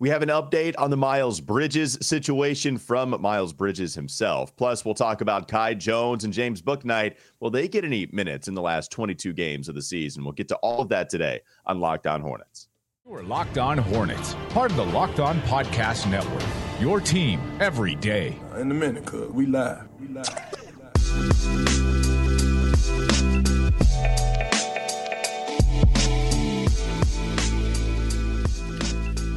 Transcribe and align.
We 0.00 0.10
have 0.10 0.22
an 0.22 0.28
update 0.28 0.76
on 0.78 0.90
the 0.90 0.96
Miles 0.96 1.40
Bridges 1.40 1.98
situation 2.00 2.78
from 2.78 3.20
Miles 3.20 3.52
Bridges 3.52 3.96
himself. 3.96 4.54
Plus, 4.54 4.84
we'll 4.84 4.94
talk 4.94 5.22
about 5.22 5.48
Kai 5.48 5.74
Jones 5.74 6.22
and 6.22 6.32
James 6.32 6.62
Bouknight. 6.62 7.16
Will 7.40 7.50
they 7.50 7.66
get 7.66 7.84
any 7.84 8.08
minutes 8.12 8.46
in 8.46 8.54
the 8.54 8.62
last 8.62 8.92
22 8.92 9.32
games 9.32 9.68
of 9.68 9.74
the 9.74 9.82
season? 9.82 10.22
We'll 10.22 10.34
get 10.34 10.46
to 10.48 10.56
all 10.56 10.80
of 10.80 10.88
that 10.90 11.08
today 11.08 11.40
on 11.66 11.80
Locked 11.80 12.06
On 12.06 12.20
Hornets. 12.20 12.68
We're 13.04 13.22
Locked 13.22 13.58
On 13.58 13.76
Hornets, 13.76 14.36
part 14.50 14.70
of 14.70 14.76
the 14.76 14.84
Locked 14.84 15.18
On 15.18 15.40
Podcast 15.42 16.08
Network. 16.08 16.44
Your 16.80 17.00
team 17.00 17.40
every 17.58 17.96
day. 17.96 18.38
In 18.56 18.70
a 18.70 18.74
minute, 18.74 19.04
cuz 19.04 19.32
we 19.32 19.46
live. 19.46 19.88
We 19.98 20.06
live. 20.06 20.28
We 20.64 21.16
live. 21.16 21.77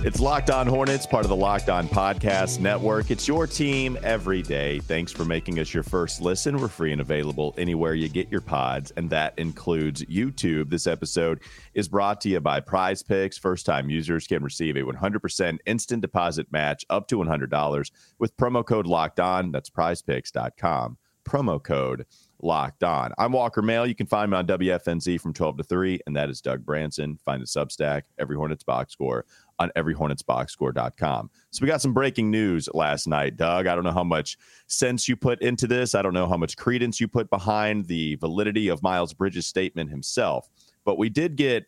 It's 0.04 0.20
Locked 0.20 0.50
On 0.50 0.66
Hornets, 0.66 1.06
part 1.06 1.26
of 1.26 1.30
the 1.30 1.36
Locked 1.36 1.70
On 1.70 1.88
Podcast 1.88 2.60
Network. 2.60 3.12
It's 3.12 3.28
your 3.28 3.46
team 3.46 4.00
every 4.02 4.42
day. 4.42 4.80
Thanks 4.80 5.12
for 5.12 5.26
making 5.26 5.60
us 5.60 5.76
your 5.76 5.84
first 5.84 6.22
listen. 6.22 6.60
We're 6.60 6.70
free 6.70 6.92
and 6.92 7.02
available 7.02 7.54
anywhere 7.56 7.94
you 7.94 8.10
get 8.10 8.32
your 8.32 8.42
pods, 8.42 8.90
and 8.98 9.12
that 9.12 9.38
includes 9.38 10.04
YouTube. 10.06 10.72
This 10.72 10.88
episode 10.88 11.42
is 11.76 11.88
brought 11.88 12.20
to 12.22 12.30
you 12.30 12.40
by 12.40 12.62
Prize 12.62 13.04
Picks. 13.04 13.38
First 13.38 13.68
time 13.68 13.92
users 13.92 14.26
can 14.26 14.44
receive 14.44 14.76
a 14.76 14.82
100% 14.82 15.60
instant 15.68 16.02
deposit 16.02 16.52
match 16.52 16.84
up 16.90 17.08
to 17.10 17.18
$100 17.18 17.92
with 18.18 18.36
promo 18.38 18.66
code 18.66 18.88
Locked 18.88 19.20
On. 19.20 19.52
That's 19.52 19.70
prizepicks.com. 19.70 20.98
Promo 21.24 21.62
code 21.62 22.08
Locked 22.42 22.84
On. 22.84 23.14
I'm 23.20 23.32
Walker 23.32 23.62
Mail. 23.62 23.86
You 23.86 23.94
can 23.94 24.08
find 24.08 24.32
me 24.32 24.38
on 24.38 24.48
WFNZ 24.48 25.22
from 25.22 25.34
12 25.34 25.58
to 25.58 25.64
3, 25.64 26.00
and 26.08 26.16
that 26.16 26.30
is 26.32 26.42
Doug 26.42 26.66
Branson. 26.66 27.20
Find 27.24 27.42
the 27.42 27.46
Substack, 27.46 28.04
Every 28.18 28.36
Hornets 28.36 28.64
Box 28.64 28.94
Score 28.94 29.26
on 29.62 29.72
everyhornetsboxscore.com. 29.76 31.30
So 31.52 31.62
we 31.62 31.68
got 31.68 31.82
some 31.82 31.94
breaking 31.94 32.32
news 32.32 32.68
last 32.74 33.08
night, 33.08 33.38
Doug. 33.38 33.68
I 33.68 33.76
don't 33.76 33.84
know 33.84 33.92
how 33.92 34.04
much 34.04 34.38
sense 34.66 35.08
you 35.08 35.16
put 35.16 35.42
into 35.42 35.68
this. 35.68 35.94
I 35.94 36.02
don't 36.02 36.14
know 36.14 36.28
how 36.28 36.38
much 36.38 36.58
credence 36.58 37.00
you 37.00 37.08
put 37.08 37.30
behind 37.30 37.86
the 37.86 38.16
validity 38.16 38.70
of 38.70 38.82
Miles 38.82 39.14
Bridges' 39.14 39.46
statement 39.46 39.90
himself, 39.90 40.50
but 40.84 40.98
we 40.98 41.10
did 41.10 41.36
get 41.36 41.66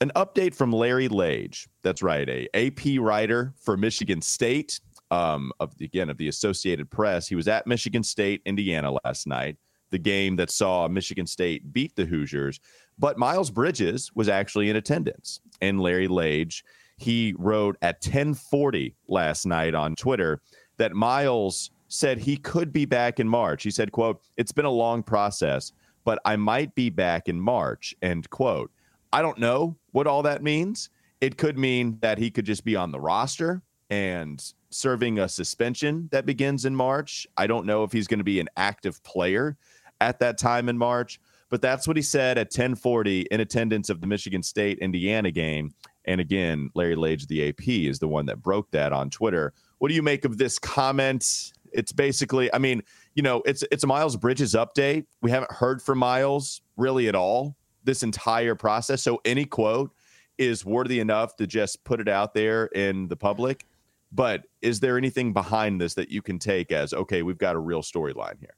an 0.00 0.10
update 0.16 0.54
from 0.54 0.72
Larry 0.72 1.08
Lage. 1.08 1.68
That's 1.82 2.02
right, 2.02 2.28
a 2.28 2.48
AP 2.54 2.98
writer 2.98 3.54
for 3.56 3.76
Michigan 3.76 4.20
State. 4.20 4.80
Um, 5.12 5.52
of 5.60 5.74
again 5.78 6.08
of 6.08 6.16
the 6.16 6.28
Associated 6.28 6.90
Press, 6.90 7.28
he 7.28 7.34
was 7.34 7.46
at 7.46 7.66
Michigan 7.66 8.02
State, 8.02 8.40
Indiana 8.46 8.96
last 9.04 9.26
night 9.26 9.58
the 9.90 9.98
game 9.98 10.36
that 10.36 10.50
saw 10.50 10.88
Michigan 10.88 11.26
State 11.26 11.70
beat 11.72 11.94
the 11.94 12.06
Hoosiers. 12.06 12.58
But 12.98 13.18
Miles 13.18 13.50
Bridges 13.50 14.10
was 14.14 14.28
actually 14.28 14.70
in 14.70 14.76
attendance, 14.76 15.40
and 15.60 15.80
Larry 15.80 16.08
Lage 16.08 16.64
he 17.02 17.34
wrote 17.38 17.76
at 17.82 17.96
1040 17.96 18.94
last 19.08 19.44
night 19.46 19.74
on 19.74 19.94
Twitter 19.96 20.40
that 20.78 20.92
Miles 20.92 21.70
said 21.88 22.18
he 22.18 22.36
could 22.36 22.72
be 22.72 22.86
back 22.86 23.20
in 23.20 23.28
March. 23.28 23.62
He 23.62 23.70
said, 23.70 23.92
quote, 23.92 24.22
it's 24.36 24.52
been 24.52 24.64
a 24.64 24.70
long 24.70 25.02
process, 25.02 25.72
but 26.04 26.18
I 26.24 26.36
might 26.36 26.74
be 26.74 26.88
back 26.88 27.28
in 27.28 27.38
March, 27.38 27.94
end 28.02 28.30
quote. 28.30 28.70
I 29.12 29.20
don't 29.20 29.38
know 29.38 29.76
what 29.90 30.06
all 30.06 30.22
that 30.22 30.42
means. 30.42 30.88
It 31.20 31.36
could 31.36 31.58
mean 31.58 31.98
that 32.00 32.18
he 32.18 32.30
could 32.30 32.46
just 32.46 32.64
be 32.64 32.76
on 32.76 32.90
the 32.90 33.00
roster 33.00 33.62
and 33.90 34.42
serving 34.70 35.18
a 35.18 35.28
suspension 35.28 36.08
that 36.12 36.24
begins 36.24 36.64
in 36.64 36.74
March. 36.74 37.26
I 37.36 37.46
don't 37.46 37.66
know 37.66 37.84
if 37.84 37.92
he's 37.92 38.06
going 38.06 38.20
to 38.20 38.24
be 38.24 38.40
an 38.40 38.48
active 38.56 39.02
player 39.02 39.56
at 40.00 40.18
that 40.20 40.38
time 40.38 40.68
in 40.70 40.78
March, 40.78 41.20
but 41.50 41.60
that's 41.60 41.86
what 41.86 41.96
he 41.96 42.02
said 42.02 42.38
at 42.38 42.46
1040 42.46 43.26
in 43.30 43.40
attendance 43.40 43.90
of 43.90 44.00
the 44.00 44.06
Michigan 44.06 44.42
State 44.42 44.78
Indiana 44.78 45.30
game. 45.30 45.74
And 46.04 46.20
again, 46.20 46.70
Larry 46.74 46.96
Lage, 46.96 47.26
the 47.26 47.48
AP, 47.48 47.68
is 47.68 47.98
the 47.98 48.08
one 48.08 48.26
that 48.26 48.42
broke 48.42 48.70
that 48.72 48.92
on 48.92 49.10
Twitter. 49.10 49.52
What 49.78 49.88
do 49.88 49.94
you 49.94 50.02
make 50.02 50.24
of 50.24 50.38
this 50.38 50.58
comment? 50.58 51.52
It's 51.72 51.92
basically, 51.92 52.52
I 52.52 52.58
mean, 52.58 52.82
you 53.14 53.22
know, 53.22 53.42
it's 53.46 53.64
it's 53.70 53.84
a 53.84 53.86
Miles 53.86 54.16
Bridges 54.16 54.54
update. 54.54 55.06
We 55.20 55.30
haven't 55.30 55.52
heard 55.52 55.80
from 55.80 55.98
Miles 55.98 56.60
really 56.76 57.08
at 57.08 57.14
all 57.14 57.56
this 57.84 58.02
entire 58.02 58.54
process. 58.54 59.02
So 59.02 59.20
any 59.24 59.44
quote 59.44 59.92
is 60.38 60.64
worthy 60.64 61.00
enough 61.00 61.36
to 61.36 61.46
just 61.46 61.84
put 61.84 62.00
it 62.00 62.08
out 62.08 62.34
there 62.34 62.66
in 62.66 63.08
the 63.08 63.16
public. 63.16 63.66
But 64.10 64.44
is 64.60 64.80
there 64.80 64.98
anything 64.98 65.32
behind 65.32 65.80
this 65.80 65.94
that 65.94 66.10
you 66.10 66.20
can 66.20 66.38
take 66.38 66.70
as 66.70 66.92
okay, 66.92 67.22
we've 67.22 67.38
got 67.38 67.56
a 67.56 67.58
real 67.58 67.82
storyline 67.82 68.38
here? 68.40 68.56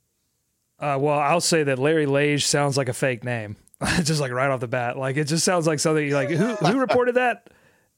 Uh, 0.78 0.98
well, 0.98 1.18
I'll 1.18 1.40
say 1.40 1.62
that 1.62 1.78
Larry 1.78 2.06
Lage 2.06 2.44
sounds 2.44 2.76
like 2.76 2.88
a 2.88 2.92
fake 2.92 3.22
name. 3.22 3.56
just 4.02 4.20
like 4.20 4.32
right 4.32 4.50
off 4.50 4.60
the 4.60 4.68
bat. 4.68 4.98
Like 4.98 5.16
it 5.16 5.24
just 5.24 5.44
sounds 5.44 5.66
like 5.66 5.80
something 5.80 6.10
like 6.10 6.30
who 6.30 6.54
who 6.54 6.78
reported 6.78 7.16
that? 7.16 7.50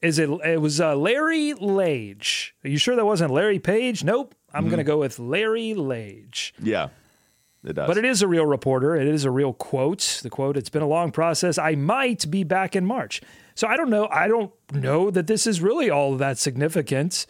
Is 0.02 0.18
it 0.18 0.28
it 0.44 0.60
was 0.60 0.80
uh, 0.80 0.94
Larry 0.96 1.54
Lage. 1.54 2.54
Are 2.64 2.68
you 2.68 2.78
sure 2.78 2.96
that 2.96 3.04
wasn't 3.04 3.32
Larry 3.32 3.58
Page? 3.58 4.04
Nope. 4.04 4.34
I'm 4.52 4.62
mm-hmm. 4.62 4.70
going 4.70 4.78
to 4.78 4.84
go 4.84 4.98
with 4.98 5.18
Larry 5.18 5.74
Lage. 5.74 6.54
Yeah. 6.62 6.88
It 7.64 7.74
does. 7.74 7.88
But 7.88 7.98
it 7.98 8.04
is 8.04 8.22
a 8.22 8.28
real 8.28 8.46
reporter. 8.46 8.94
It 8.94 9.08
is 9.08 9.24
a 9.24 9.30
real 9.30 9.52
quote. 9.52 10.20
The 10.22 10.30
quote, 10.30 10.56
it's 10.56 10.68
been 10.68 10.82
a 10.82 10.88
long 10.88 11.10
process. 11.10 11.58
I 11.58 11.74
might 11.74 12.30
be 12.30 12.44
back 12.44 12.76
in 12.76 12.86
March. 12.86 13.20
So 13.54 13.66
I 13.66 13.76
don't 13.76 13.90
know. 13.90 14.06
I 14.10 14.28
don't 14.28 14.52
know 14.72 15.10
that 15.10 15.26
this 15.26 15.46
is 15.46 15.60
really 15.60 15.90
all 15.90 16.16
that 16.16 16.38
significant 16.38 17.26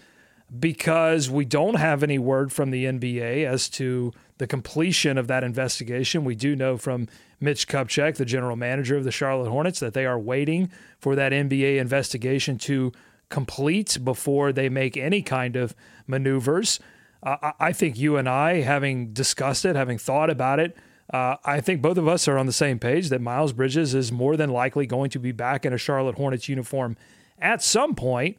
because 0.58 1.30
we 1.30 1.44
don't 1.44 1.76
have 1.76 2.02
any 2.02 2.18
word 2.18 2.52
from 2.52 2.70
the 2.70 2.84
NBA 2.84 3.46
as 3.46 3.68
to 3.70 4.12
the 4.38 4.46
completion 4.46 5.18
of 5.18 5.28
that 5.28 5.44
investigation. 5.44 6.24
We 6.24 6.34
do 6.34 6.54
know 6.54 6.76
from 6.76 7.08
Mitch 7.40 7.68
Kupchak, 7.68 8.16
the 8.16 8.24
general 8.24 8.56
manager 8.56 8.96
of 8.96 9.04
the 9.04 9.10
Charlotte 9.12 9.50
Hornets, 9.50 9.80
that 9.80 9.94
they 9.94 10.06
are 10.06 10.18
waiting 10.18 10.70
for 10.98 11.14
that 11.16 11.32
NBA 11.32 11.78
investigation 11.78 12.58
to 12.58 12.92
complete 13.28 13.98
before 14.04 14.52
they 14.52 14.68
make 14.68 14.96
any 14.96 15.22
kind 15.22 15.56
of 15.56 15.74
maneuvers. 16.06 16.78
Uh, 17.22 17.52
I 17.58 17.72
think 17.72 17.98
you 17.98 18.16
and 18.16 18.28
I, 18.28 18.60
having 18.60 19.12
discussed 19.12 19.64
it, 19.64 19.74
having 19.74 19.98
thought 19.98 20.30
about 20.30 20.60
it, 20.60 20.76
uh, 21.12 21.36
I 21.44 21.60
think 21.60 21.82
both 21.82 21.98
of 21.98 22.08
us 22.08 22.26
are 22.28 22.36
on 22.36 22.46
the 22.46 22.52
same 22.52 22.78
page 22.78 23.08
that 23.08 23.20
Miles 23.20 23.52
Bridges 23.52 23.94
is 23.94 24.10
more 24.10 24.36
than 24.36 24.50
likely 24.50 24.86
going 24.86 25.10
to 25.10 25.18
be 25.18 25.32
back 25.32 25.64
in 25.64 25.72
a 25.72 25.78
Charlotte 25.78 26.16
Hornets 26.16 26.48
uniform 26.48 26.96
at 27.38 27.62
some 27.62 27.94
point. 27.94 28.38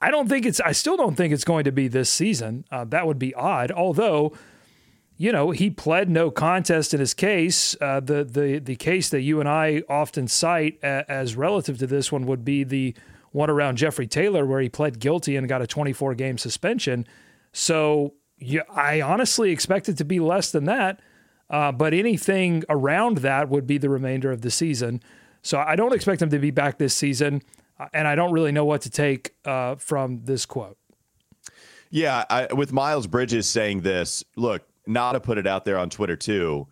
I 0.00 0.10
don't 0.10 0.28
think 0.28 0.46
it's, 0.46 0.60
I 0.60 0.72
still 0.72 0.96
don't 0.96 1.14
think 1.14 1.32
it's 1.32 1.44
going 1.44 1.64
to 1.64 1.72
be 1.72 1.88
this 1.88 2.08
season. 2.08 2.64
Uh, 2.70 2.84
that 2.86 3.06
would 3.06 3.18
be 3.18 3.34
odd. 3.34 3.70
Although, 3.70 4.32
you 5.20 5.32
know, 5.32 5.50
he 5.50 5.68
pled 5.68 6.08
no 6.08 6.30
contest 6.30 6.94
in 6.94 7.00
his 7.00 7.12
case. 7.12 7.76
Uh, 7.78 8.00
the 8.00 8.24
the 8.24 8.58
the 8.58 8.74
case 8.74 9.10
that 9.10 9.20
you 9.20 9.38
and 9.38 9.46
I 9.46 9.82
often 9.86 10.26
cite 10.26 10.78
a, 10.82 11.04
as 11.10 11.36
relative 11.36 11.76
to 11.80 11.86
this 11.86 12.10
one 12.10 12.24
would 12.24 12.42
be 12.42 12.64
the 12.64 12.94
one 13.30 13.50
around 13.50 13.76
Jeffrey 13.76 14.06
Taylor, 14.06 14.46
where 14.46 14.62
he 14.62 14.70
pled 14.70 14.98
guilty 14.98 15.36
and 15.36 15.46
got 15.46 15.60
a 15.60 15.66
24 15.66 16.14
game 16.14 16.38
suspension. 16.38 17.06
So 17.52 18.14
I 18.74 19.02
honestly 19.02 19.50
expect 19.50 19.90
it 19.90 19.98
to 19.98 20.06
be 20.06 20.20
less 20.20 20.52
than 20.52 20.64
that. 20.64 21.00
Uh, 21.50 21.70
but 21.70 21.92
anything 21.92 22.64
around 22.70 23.18
that 23.18 23.50
would 23.50 23.66
be 23.66 23.76
the 23.76 23.90
remainder 23.90 24.32
of 24.32 24.40
the 24.40 24.50
season. 24.50 25.02
So 25.42 25.58
I 25.58 25.76
don't 25.76 25.92
expect 25.92 26.22
him 26.22 26.30
to 26.30 26.38
be 26.38 26.50
back 26.50 26.78
this 26.78 26.94
season, 26.94 27.42
uh, 27.78 27.88
and 27.92 28.08
I 28.08 28.14
don't 28.14 28.32
really 28.32 28.52
know 28.52 28.64
what 28.64 28.80
to 28.82 28.90
take 28.90 29.34
uh, 29.44 29.74
from 29.74 30.22
this 30.24 30.46
quote. 30.46 30.78
Yeah, 31.90 32.24
I, 32.30 32.50
with 32.54 32.72
Miles 32.72 33.06
Bridges 33.06 33.46
saying 33.46 33.82
this, 33.82 34.24
look, 34.36 34.62
Nada 34.86 35.20
put 35.20 35.38
it 35.38 35.46
out 35.46 35.64
there 35.64 35.78
on 35.78 35.90
Twitter 35.90 36.16
too. 36.16 36.66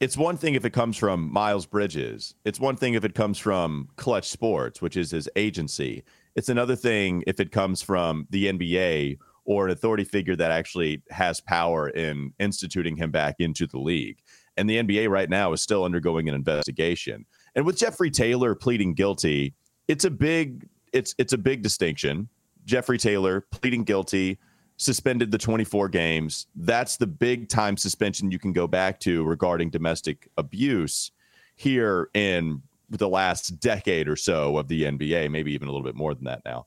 It's 0.00 0.16
one 0.16 0.36
thing 0.36 0.54
if 0.54 0.64
it 0.64 0.72
comes 0.72 0.96
from 0.96 1.32
Miles 1.32 1.66
Bridges. 1.66 2.34
It's 2.44 2.60
one 2.60 2.76
thing 2.76 2.94
if 2.94 3.04
it 3.04 3.14
comes 3.14 3.38
from 3.38 3.88
Clutch 3.96 4.28
Sports, 4.28 4.82
which 4.82 4.96
is 4.96 5.10
his 5.10 5.28
agency. 5.36 6.02
It's 6.34 6.48
another 6.48 6.76
thing 6.76 7.22
if 7.26 7.38
it 7.38 7.52
comes 7.52 7.80
from 7.80 8.26
the 8.30 8.46
NBA 8.46 9.18
or 9.44 9.66
an 9.66 9.72
authority 9.72 10.04
figure 10.04 10.36
that 10.36 10.50
actually 10.50 11.02
has 11.10 11.40
power 11.40 11.88
in 11.90 12.32
instituting 12.38 12.96
him 12.96 13.10
back 13.10 13.36
into 13.38 13.66
the 13.66 13.78
league. 13.78 14.18
And 14.56 14.68
the 14.68 14.82
NBA 14.82 15.08
right 15.08 15.28
now 15.28 15.52
is 15.52 15.60
still 15.60 15.84
undergoing 15.84 16.28
an 16.28 16.34
investigation. 16.34 17.24
And 17.54 17.64
with 17.64 17.78
Jeffrey 17.78 18.10
Taylor 18.10 18.54
pleading 18.54 18.94
guilty, 18.94 19.54
it's 19.88 20.04
a 20.04 20.10
big 20.10 20.68
it's 20.92 21.14
it's 21.18 21.32
a 21.32 21.38
big 21.38 21.62
distinction. 21.62 22.28
Jeffrey 22.64 22.98
Taylor 22.98 23.42
pleading 23.50 23.84
guilty 23.84 24.38
suspended 24.76 25.30
the 25.30 25.38
24 25.38 25.88
games. 25.88 26.46
That's 26.56 26.96
the 26.96 27.06
big 27.06 27.48
time 27.48 27.76
suspension 27.76 28.30
you 28.30 28.38
can 28.38 28.52
go 28.52 28.66
back 28.66 29.00
to 29.00 29.24
regarding 29.24 29.70
domestic 29.70 30.28
abuse 30.36 31.12
here 31.56 32.10
in 32.14 32.62
the 32.90 33.08
last 33.08 33.60
decade 33.60 34.08
or 34.08 34.16
so 34.16 34.58
of 34.58 34.68
the 34.68 34.82
NBA, 34.84 35.30
maybe 35.30 35.52
even 35.52 35.68
a 35.68 35.70
little 35.70 35.86
bit 35.86 35.94
more 35.94 36.14
than 36.14 36.24
that 36.24 36.42
now. 36.44 36.66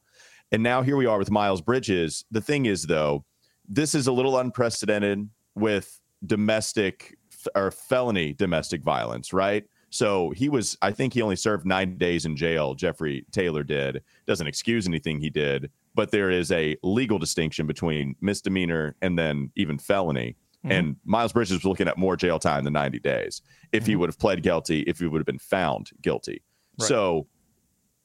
And 0.52 0.64
now 0.64 0.82
here 0.82 0.96
we 0.96 1.06
are 1.06 1.18
with 1.18 1.32
Miles 1.32 1.62
Bridges. 1.62 2.26
The 2.32 2.42
thing 2.42 2.66
is, 2.66 2.84
though, 2.84 3.26
this 3.68 3.94
is 3.94 4.08
a 4.08 4.12
little 4.12 4.38
unprecedented 4.38 5.30
with 5.56 6.00
domestic 6.26 7.18
or 7.56 7.72
felony 7.72 8.34
domestic 8.34 8.82
violence, 8.82 9.34
right? 9.34 9.66
So 9.90 10.32
he 10.32 10.50
was, 10.50 10.78
I 10.82 10.92
think 10.92 11.14
he 11.14 11.22
only 11.22 11.36
served 11.36 11.66
nine 11.66 11.98
days 11.98 12.26
in 12.26 12.36
jail. 12.36 12.76
Jeffrey 12.76 13.26
Taylor 13.32 13.64
did. 13.64 14.04
Doesn't 14.26 14.48
excuse 14.48 14.88
anything 14.88 15.20
he 15.20 15.30
did, 15.30 15.70
but 15.98 16.12
there 16.12 16.30
is 16.30 16.52
a 16.52 16.78
legal 16.84 17.18
distinction 17.18 17.66
between 17.66 18.16
misdemeanor 18.22 18.96
and 19.02 19.18
then 19.18 19.52
even 19.56 19.80
felony. 19.80 20.38
Mm-hmm. 20.64 20.72
And 20.72 20.96
Miles 21.06 21.34
Bridges 21.34 21.54
was 21.54 21.66
looking 21.66 21.88
at 21.88 21.98
more 21.98 22.16
jail 22.16 22.38
time 22.38 22.64
than 22.64 22.74
90 22.74 23.00
days 23.00 23.42
if 23.72 23.82
mm-hmm. 23.82 23.90
he 23.90 23.96
would 23.96 24.10
have 24.10 24.20
pled 24.20 24.44
guilty, 24.44 24.82
if 24.82 25.00
he 25.00 25.08
would 25.08 25.18
have 25.18 25.26
been 25.26 25.40
found 25.40 25.90
guilty. 26.04 26.44
Right. 26.80 26.88
So 26.88 27.28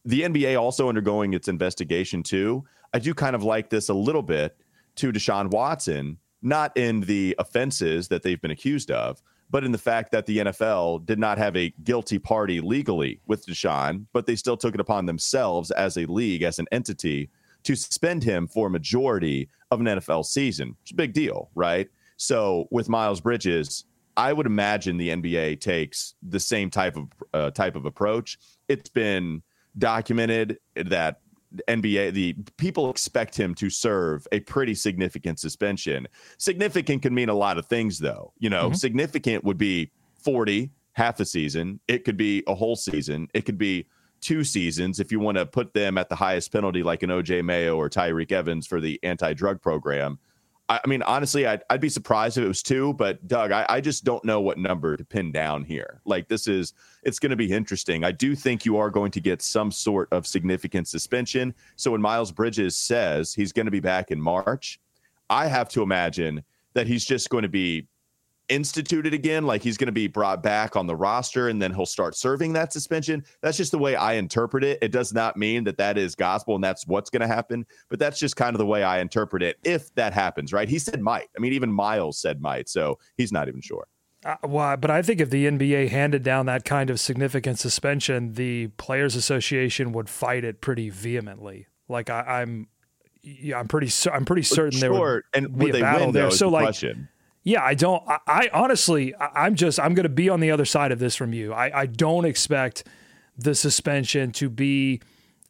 the 0.06 0.22
NBA 0.22 0.58
also 0.58 0.88
undergoing 0.88 1.34
its 1.34 1.48
investigation 1.48 2.22
too. 2.22 2.64
I 2.94 2.98
do 2.98 3.12
kind 3.12 3.36
of 3.36 3.42
like 3.42 3.68
this 3.68 3.90
a 3.90 3.94
little 3.94 4.22
bit 4.22 4.56
to 4.96 5.12
Deshaun 5.12 5.50
Watson, 5.50 6.16
not 6.40 6.74
in 6.74 7.02
the 7.02 7.36
offenses 7.38 8.08
that 8.08 8.22
they've 8.22 8.40
been 8.40 8.50
accused 8.50 8.90
of, 8.90 9.22
but 9.50 9.64
in 9.64 9.72
the 9.72 9.76
fact 9.78 10.12
that 10.12 10.24
the 10.24 10.38
NFL 10.38 11.04
did 11.04 11.18
not 11.18 11.36
have 11.36 11.54
a 11.58 11.74
guilty 11.84 12.18
party 12.18 12.62
legally 12.62 13.20
with 13.26 13.44
Deshaun, 13.44 14.06
but 14.14 14.24
they 14.24 14.34
still 14.34 14.56
took 14.56 14.74
it 14.74 14.80
upon 14.80 15.04
themselves 15.04 15.70
as 15.70 15.98
a 15.98 16.06
league, 16.06 16.42
as 16.42 16.58
an 16.58 16.66
entity, 16.72 17.28
to 17.64 17.74
suspend 17.74 18.24
him 18.24 18.46
for 18.46 18.66
a 18.66 18.70
majority 18.70 19.48
of 19.70 19.80
an 19.80 19.86
NFL 19.86 20.24
season. 20.26 20.76
It's 20.82 20.90
a 20.90 20.94
big 20.94 21.12
deal, 21.12 21.50
right? 21.54 21.88
So 22.16 22.66
with 22.70 22.88
Miles 22.88 23.20
Bridges, 23.20 23.84
I 24.16 24.32
would 24.32 24.46
imagine 24.46 24.98
the 24.98 25.08
NBA 25.08 25.60
takes 25.60 26.14
the 26.22 26.40
same 26.40 26.70
type 26.70 26.96
of 26.96 27.08
uh, 27.32 27.50
type 27.50 27.76
of 27.76 27.86
approach. 27.86 28.38
It's 28.68 28.90
been 28.90 29.42
documented 29.78 30.58
that 30.76 31.20
NBA, 31.68 32.12
the 32.12 32.34
people 32.56 32.90
expect 32.90 33.36
him 33.36 33.54
to 33.56 33.70
serve 33.70 34.26
a 34.32 34.40
pretty 34.40 34.74
significant 34.74 35.38
suspension. 35.38 36.08
Significant 36.38 37.02
can 37.02 37.14
mean 37.14 37.28
a 37.28 37.34
lot 37.34 37.58
of 37.58 37.66
things, 37.66 37.98
though. 37.98 38.32
You 38.38 38.50
know, 38.50 38.66
mm-hmm. 38.66 38.74
significant 38.74 39.44
would 39.44 39.58
be 39.58 39.90
40, 40.22 40.70
half 40.92 41.20
a 41.20 41.24
season. 41.24 41.80
It 41.88 42.04
could 42.04 42.16
be 42.16 42.42
a 42.46 42.54
whole 42.54 42.76
season. 42.76 43.28
It 43.34 43.42
could 43.42 43.58
be 43.58 43.86
two 44.22 44.44
seasons 44.44 45.00
if 45.00 45.12
you 45.12 45.20
want 45.20 45.36
to 45.36 45.44
put 45.44 45.74
them 45.74 45.98
at 45.98 46.08
the 46.08 46.16
highest 46.16 46.52
penalty, 46.52 46.82
like 46.82 47.02
an 47.02 47.10
OJ 47.10 47.44
Mayo 47.44 47.76
or 47.76 47.90
Tyreke 47.90 48.32
Evans 48.32 48.66
for 48.66 48.80
the 48.80 48.98
anti 49.02 49.34
drug 49.34 49.60
program. 49.60 50.18
I 50.68 50.80
mean, 50.86 51.02
honestly, 51.02 51.46
I'd, 51.46 51.62
I'd 51.68 51.80
be 51.82 51.90
surprised 51.90 52.38
if 52.38 52.44
it 52.44 52.48
was 52.48 52.62
two, 52.62 52.94
but 52.94 53.26
Doug, 53.28 53.52
I, 53.52 53.66
I 53.68 53.80
just 53.80 54.04
don't 54.04 54.24
know 54.24 54.40
what 54.40 54.56
number 54.56 54.96
to 54.96 55.04
pin 55.04 55.30
down 55.30 55.64
here. 55.64 56.00
Like, 56.06 56.28
this 56.28 56.46
is, 56.46 56.72
it's 57.02 57.18
going 57.18 57.30
to 57.30 57.36
be 57.36 57.50
interesting. 57.50 58.04
I 58.04 58.12
do 58.12 58.34
think 58.34 58.64
you 58.64 58.78
are 58.78 58.88
going 58.88 59.10
to 59.10 59.20
get 59.20 59.42
some 59.42 59.70
sort 59.70 60.08
of 60.12 60.26
significant 60.26 60.88
suspension. 60.88 61.52
So 61.76 61.90
when 61.90 62.00
Miles 62.00 62.32
Bridges 62.32 62.76
says 62.76 63.34
he's 63.34 63.52
going 63.52 63.66
to 63.66 63.72
be 63.72 63.80
back 63.80 64.10
in 64.10 64.20
March, 64.20 64.80
I 65.28 65.46
have 65.46 65.68
to 65.70 65.82
imagine 65.82 66.42
that 66.74 66.86
he's 66.86 67.04
just 67.04 67.28
going 67.28 67.42
to 67.42 67.48
be 67.48 67.86
instituted 68.48 69.14
again, 69.14 69.44
like 69.44 69.62
he's 69.62 69.76
going 69.76 69.86
to 69.86 69.92
be 69.92 70.06
brought 70.06 70.42
back 70.42 70.76
on 70.76 70.86
the 70.86 70.96
roster 70.96 71.48
and 71.48 71.60
then 71.60 71.72
he'll 71.72 71.86
start 71.86 72.16
serving 72.16 72.52
that 72.52 72.72
suspension. 72.72 73.24
That's 73.40 73.56
just 73.56 73.72
the 73.72 73.78
way 73.78 73.96
I 73.96 74.14
interpret 74.14 74.64
it. 74.64 74.78
It 74.82 74.92
does 74.92 75.12
not 75.12 75.36
mean 75.36 75.64
that 75.64 75.78
that 75.78 75.98
is 75.98 76.14
gospel 76.14 76.54
and 76.54 76.62
that's 76.62 76.86
what's 76.86 77.10
going 77.10 77.22
to 77.22 77.26
happen, 77.26 77.64
but 77.88 77.98
that's 77.98 78.18
just 78.18 78.36
kind 78.36 78.54
of 78.54 78.58
the 78.58 78.66
way 78.66 78.82
I 78.82 79.00
interpret 79.00 79.42
it 79.42 79.58
if 79.64 79.94
that 79.94 80.12
happens, 80.12 80.52
right? 80.52 80.68
He 80.68 80.78
said 80.78 81.00
might. 81.00 81.28
I 81.36 81.40
mean, 81.40 81.52
even 81.52 81.72
Miles 81.72 82.18
said 82.18 82.40
might, 82.40 82.68
so 82.68 82.98
he's 83.16 83.32
not 83.32 83.48
even 83.48 83.60
sure. 83.60 83.86
Uh, 84.24 84.36
well, 84.44 84.76
but 84.76 84.90
I 84.90 85.02
think 85.02 85.20
if 85.20 85.30
the 85.30 85.46
NBA 85.46 85.88
handed 85.88 86.22
down 86.22 86.46
that 86.46 86.64
kind 86.64 86.90
of 86.90 87.00
significant 87.00 87.58
suspension, 87.58 88.34
the 88.34 88.68
Players 88.76 89.16
Association 89.16 89.92
would 89.92 90.08
fight 90.08 90.44
it 90.44 90.60
pretty 90.60 90.90
vehemently. 90.90 91.66
Like 91.88 92.08
I, 92.08 92.42
am 92.42 92.68
yeah, 93.22 93.58
I'm 93.58 93.66
pretty, 93.66 93.90
I'm 94.12 94.24
pretty 94.24 94.42
certain 94.42 94.78
sure. 94.78 94.80
there 94.80 95.00
would 95.00 95.22
and 95.34 95.58
be 95.58 95.70
a 95.70 95.80
battle 95.80 96.08
win, 96.08 96.14
there. 96.14 96.30
so, 96.30 96.48
like, 96.48 96.64
question 96.64 97.08
yeah, 97.44 97.62
I 97.62 97.74
don't. 97.74 98.02
I, 98.06 98.18
I 98.26 98.50
honestly, 98.52 99.14
I, 99.14 99.46
am 99.46 99.54
just, 99.54 99.80
I'm 99.80 99.94
going 99.94 100.04
to 100.04 100.08
be 100.08 100.28
on 100.28 100.40
the 100.40 100.50
other 100.50 100.64
side 100.64 100.92
of 100.92 100.98
this 100.98 101.16
from 101.16 101.32
you. 101.32 101.52
I, 101.52 101.80
I 101.80 101.86
don't 101.86 102.24
expect 102.24 102.84
the 103.36 103.54
suspension 103.54 104.30
to 104.32 104.48
be 104.48 105.00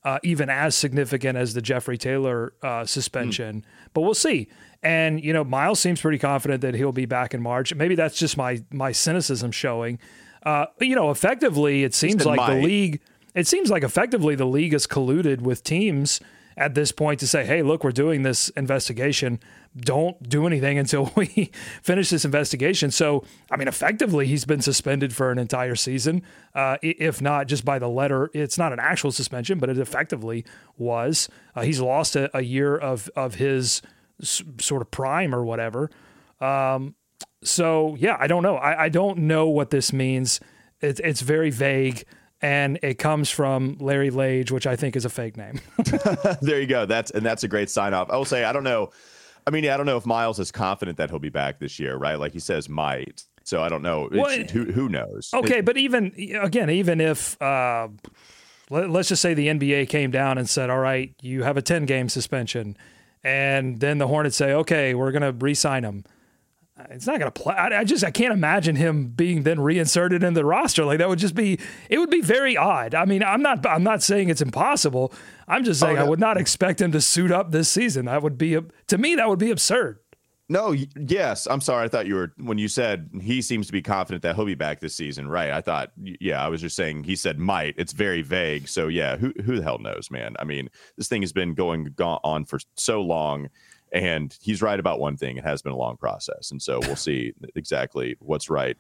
uh, 0.05 0.19
even 0.23 0.49
as 0.49 0.75
significant 0.75 1.37
as 1.37 1.55
the 1.55 1.61
Jeffrey 1.61 1.99
Taylor 1.99 2.55
uh, 2.63 2.85
suspension, 2.87 3.61
mm. 3.61 3.65
but 3.93 4.01
we'll 4.01 4.15
see. 4.15 4.49
And 4.83 5.23
you 5.23 5.33
know, 5.33 5.45
Miles 5.45 5.81
seems 5.81 6.01
pretty 6.01 6.19
confident 6.19 6.63
that 6.63 6.75
he'll 6.75 6.93
be 6.93 7.07
back 7.07 7.35
in 7.35 7.43
March. 7.43 7.75
Maybe 7.75 7.95
that's 7.95 8.17
just 8.17 8.37
my 8.37 8.63
my 8.73 8.93
cynicism 8.93 9.53
showing. 9.53 9.99
Uh, 10.45 10.67
you 10.81 10.97
know, 10.97 11.11
effectively, 11.11 11.85
it 11.85 11.95
seems 11.95 12.25
like 12.25 12.41
the 12.49 12.61
league. 12.63 13.01
It 13.35 13.47
seems 13.47 13.71
like 13.71 13.83
effectively 13.83 14.35
the 14.35 14.45
league 14.47 14.73
has 14.73 14.87
colluded 14.87 15.41
with 15.41 15.63
teams 15.63 16.21
at 16.57 16.75
this 16.75 16.93
point 16.93 17.21
to 17.21 17.27
say, 17.27 17.45
"Hey, 17.45 17.63
look, 17.63 17.85
we're 17.85 17.93
doing 17.93 18.23
this 18.23 18.49
investigation." 18.51 19.41
don't 19.77 20.29
do 20.29 20.47
anything 20.47 20.79
until 20.79 21.11
we 21.17 21.51
finish 21.83 22.11
this 22.11 22.25
investigation. 22.25 22.91
So, 22.91 23.25
I 23.51 23.57
mean, 23.57 23.69
effectively, 23.69 24.27
he's 24.27 24.45
been 24.45 24.61
suspended 24.61 25.15
for 25.15 25.31
an 25.31 25.39
entire 25.39 25.75
season, 25.75 26.23
uh, 26.55 26.77
if 26.83 27.21
not 27.21 27.47
just 27.47 27.65
by 27.65 27.79
the 27.79 27.89
letter. 27.89 28.31
It's 28.35 28.59
not 28.59 28.73
an 28.73 28.81
actual 28.81 29.13
suspension, 29.13 29.59
but 29.59 29.71
it 29.71 29.79
effectively 29.79 30.45
was. 30.77 31.29
Uh, 31.55 31.63
he's 31.63 31.81
lost 31.81 32.17
a, 32.17 32.35
a, 32.37 32.43
year 32.43 32.77
of 32.77 33.09
of 33.17 33.37
his 33.37 33.83
s- 34.21 34.43
sort 34.61 34.83
of 34.83 34.91
prime 34.91 35.35
or 35.35 35.45
whatever. 35.45 35.91
Um, 36.41 36.95
so, 37.45 37.97
yeah, 37.97 38.17
I 38.19 38.27
don't 38.27 38.43
know. 38.43 38.57
I, 38.57 38.85
I 38.85 38.89
don't 38.89 39.19
know 39.19 39.49
what 39.49 39.71
this 39.71 39.93
means. 39.93 40.41
It, 40.81 41.01
it's 41.01 41.21
very 41.21 41.51
vague 41.51 42.05
and 42.43 42.79
it 42.83 42.99
comes 42.99 43.31
from 43.31 43.77
Larry 43.79 44.11
Lage, 44.11 44.51
which 44.51 44.67
I 44.67 44.77
think 44.77 44.97
is 44.97 45.05
a 45.05 45.11
fake 45.11 45.37
name. 45.37 45.61
there 46.43 46.61
you 46.61 46.67
go. 46.67 46.85
That's 46.87 47.11
and 47.11 47.25
that's 47.25 47.45
a 47.45 47.49
great 47.49 47.71
sign 47.71 47.95
off. 47.95 48.11
I 48.11 48.17
will 48.17 48.25
say 48.25 48.45
I 48.45 48.53
don't 48.53 48.65
know 48.65 48.91
I 49.47 49.51
mean, 49.51 49.69
I 49.69 49.77
don't 49.77 49.87
know 49.87 49.97
if 49.97 50.07
Miles 50.07 50.39
is 50.39 50.53
confident 50.53 50.99
that 50.99 51.11
he'll 51.11 51.19
be 51.19 51.29
back 51.29 51.59
this 51.59 51.79
year, 51.79 51.97
right? 51.97 52.19
Like 52.19 52.33
he 52.33 52.39
says, 52.39 52.69
might. 52.69 53.25
So 53.45 53.63
I 53.63 53.69
don't 53.69 53.83
know. 53.83 54.09
Well, 54.13 54.39
who 54.53 54.71
who 54.71 54.89
knows? 54.89 55.31
Okay, 55.35 55.59
it, 55.59 55.65
but 55.65 55.77
even 55.77 56.13
again, 56.41 56.71
even 56.71 57.01
if 57.01 57.41
uh, 57.43 57.89
let, 58.71 58.89
us 58.95 59.09
just 59.09 59.21
say 59.21 59.35
the 59.35 59.49
NBA 59.49 59.89
came 59.89 60.13
down 60.13 60.39
and 60.39 60.49
said, 60.49 60.71
"All 60.71 60.79
right, 60.79 61.13
you 61.21 61.43
have 61.43 61.57
a 61.57 61.63
ten 61.63 61.85
game 61.85 62.09
suspension," 62.09 62.77
and 63.25 63.81
then 63.81 63.99
the 63.99 64.07
Hornets 64.07 64.37
say, 64.37 64.53
"Okay, 64.53 64.95
we're 64.95 65.11
going 65.11 65.23
to 65.23 65.33
re-sign 65.33 65.83
him." 65.83 66.05
It's 66.91 67.07
not 67.07 67.19
going 67.19 67.31
to 67.31 67.43
play. 67.43 67.55
I, 67.55 67.81
I, 67.81 67.85
just 67.85 68.05
I 68.05 68.11
can't 68.11 68.33
imagine 68.33 68.77
him 68.77 69.09
being 69.09 69.43
then 69.43 69.61
reinserted 69.61 70.23
in 70.23 70.35
the 70.35 70.45
roster. 70.45 70.85
Like 70.85 70.99
that 70.99 71.09
would 71.09 71.19
just 71.19 71.35
be 71.35 71.59
it 71.89 71.99
would 71.99 72.11
be 72.11 72.21
very 72.21 72.57
odd. 72.57 72.95
I 72.95 73.05
mean, 73.05 73.23
I'm 73.23 73.43
not 73.43 73.65
I'm 73.67 73.83
not 73.83 74.03
saying 74.03 74.29
it's 74.29 74.43
impossible. 74.43 75.13
I'm 75.49 75.65
just 75.65 75.81
saying 75.81 75.99
oh, 75.99 76.03
I 76.03 76.09
would 76.09 76.21
not 76.21 76.37
expect 76.37 76.81
him 76.81 76.93
to 76.93 77.01
suit 77.01 77.31
up 77.31 77.51
this 77.51 77.69
season. 77.69 78.07
That 78.07 78.23
would 78.23 78.39
be 78.39 78.59
to 78.89 78.99
me 78.99 79.15
that 79.17 79.29
would 79.29 79.39
be 79.39 79.51
absurd. 79.51 79.99
No, 80.49 80.75
yes, 80.97 81.47
I'm 81.47 81.63
sorry. 81.63 81.87
I 81.87 81.89
thought 81.89 82.07
you 82.07 82.17
were 82.17 82.33
when 82.37 82.59
you 82.59 82.69
said 82.69 83.09
he 83.23 83.41
seems 83.41 83.69
to 83.69 83.73
be 83.73 83.81
confident 83.81 84.23
that 84.23 84.37
he'll 84.37 84.45
be 84.45 84.55
back 84.55 84.81
this 84.81 84.95
season, 84.95 85.27
right? 85.27 85.51
I 85.51 85.63
thought, 85.63 85.93
yeah, 85.97 86.45
I 86.45 86.49
was 86.49 86.61
just 86.61 86.77
saying 86.77 87.05
he 87.05 87.17
said 87.17 87.39
might. 87.39 87.75
It's 87.79 87.95
very 87.95 88.21
vague, 88.21 88.69
so 88.69 88.89
yeah, 88.89 89.17
who 89.17 89.33
who 89.45 89.57
the 89.57 89.63
hell 89.63 89.79
knows, 89.79 90.11
man? 90.11 90.37
I 90.39 90.45
mean, 90.45 90.69
this 90.99 91.09
thing 91.09 91.23
has 91.23 91.33
been 91.33 91.55
going 91.55 91.95
on 91.99 92.45
for 92.45 92.59
so 92.77 93.01
long 93.01 93.49
and 93.93 94.37
he's 94.41 94.63
right 94.63 94.81
about 94.81 95.01
one 95.01 95.17
thing. 95.17 95.37
It 95.37 95.45
has 95.45 95.63
been 95.63 95.73
a 95.73 95.77
long 95.77 95.97
process. 95.97 96.51
And 96.51 96.61
so 96.61 96.81
we'll 96.81 96.97
see 96.97 97.33
exactly 97.55 98.17
what's 98.21 98.51
right. 98.51 98.77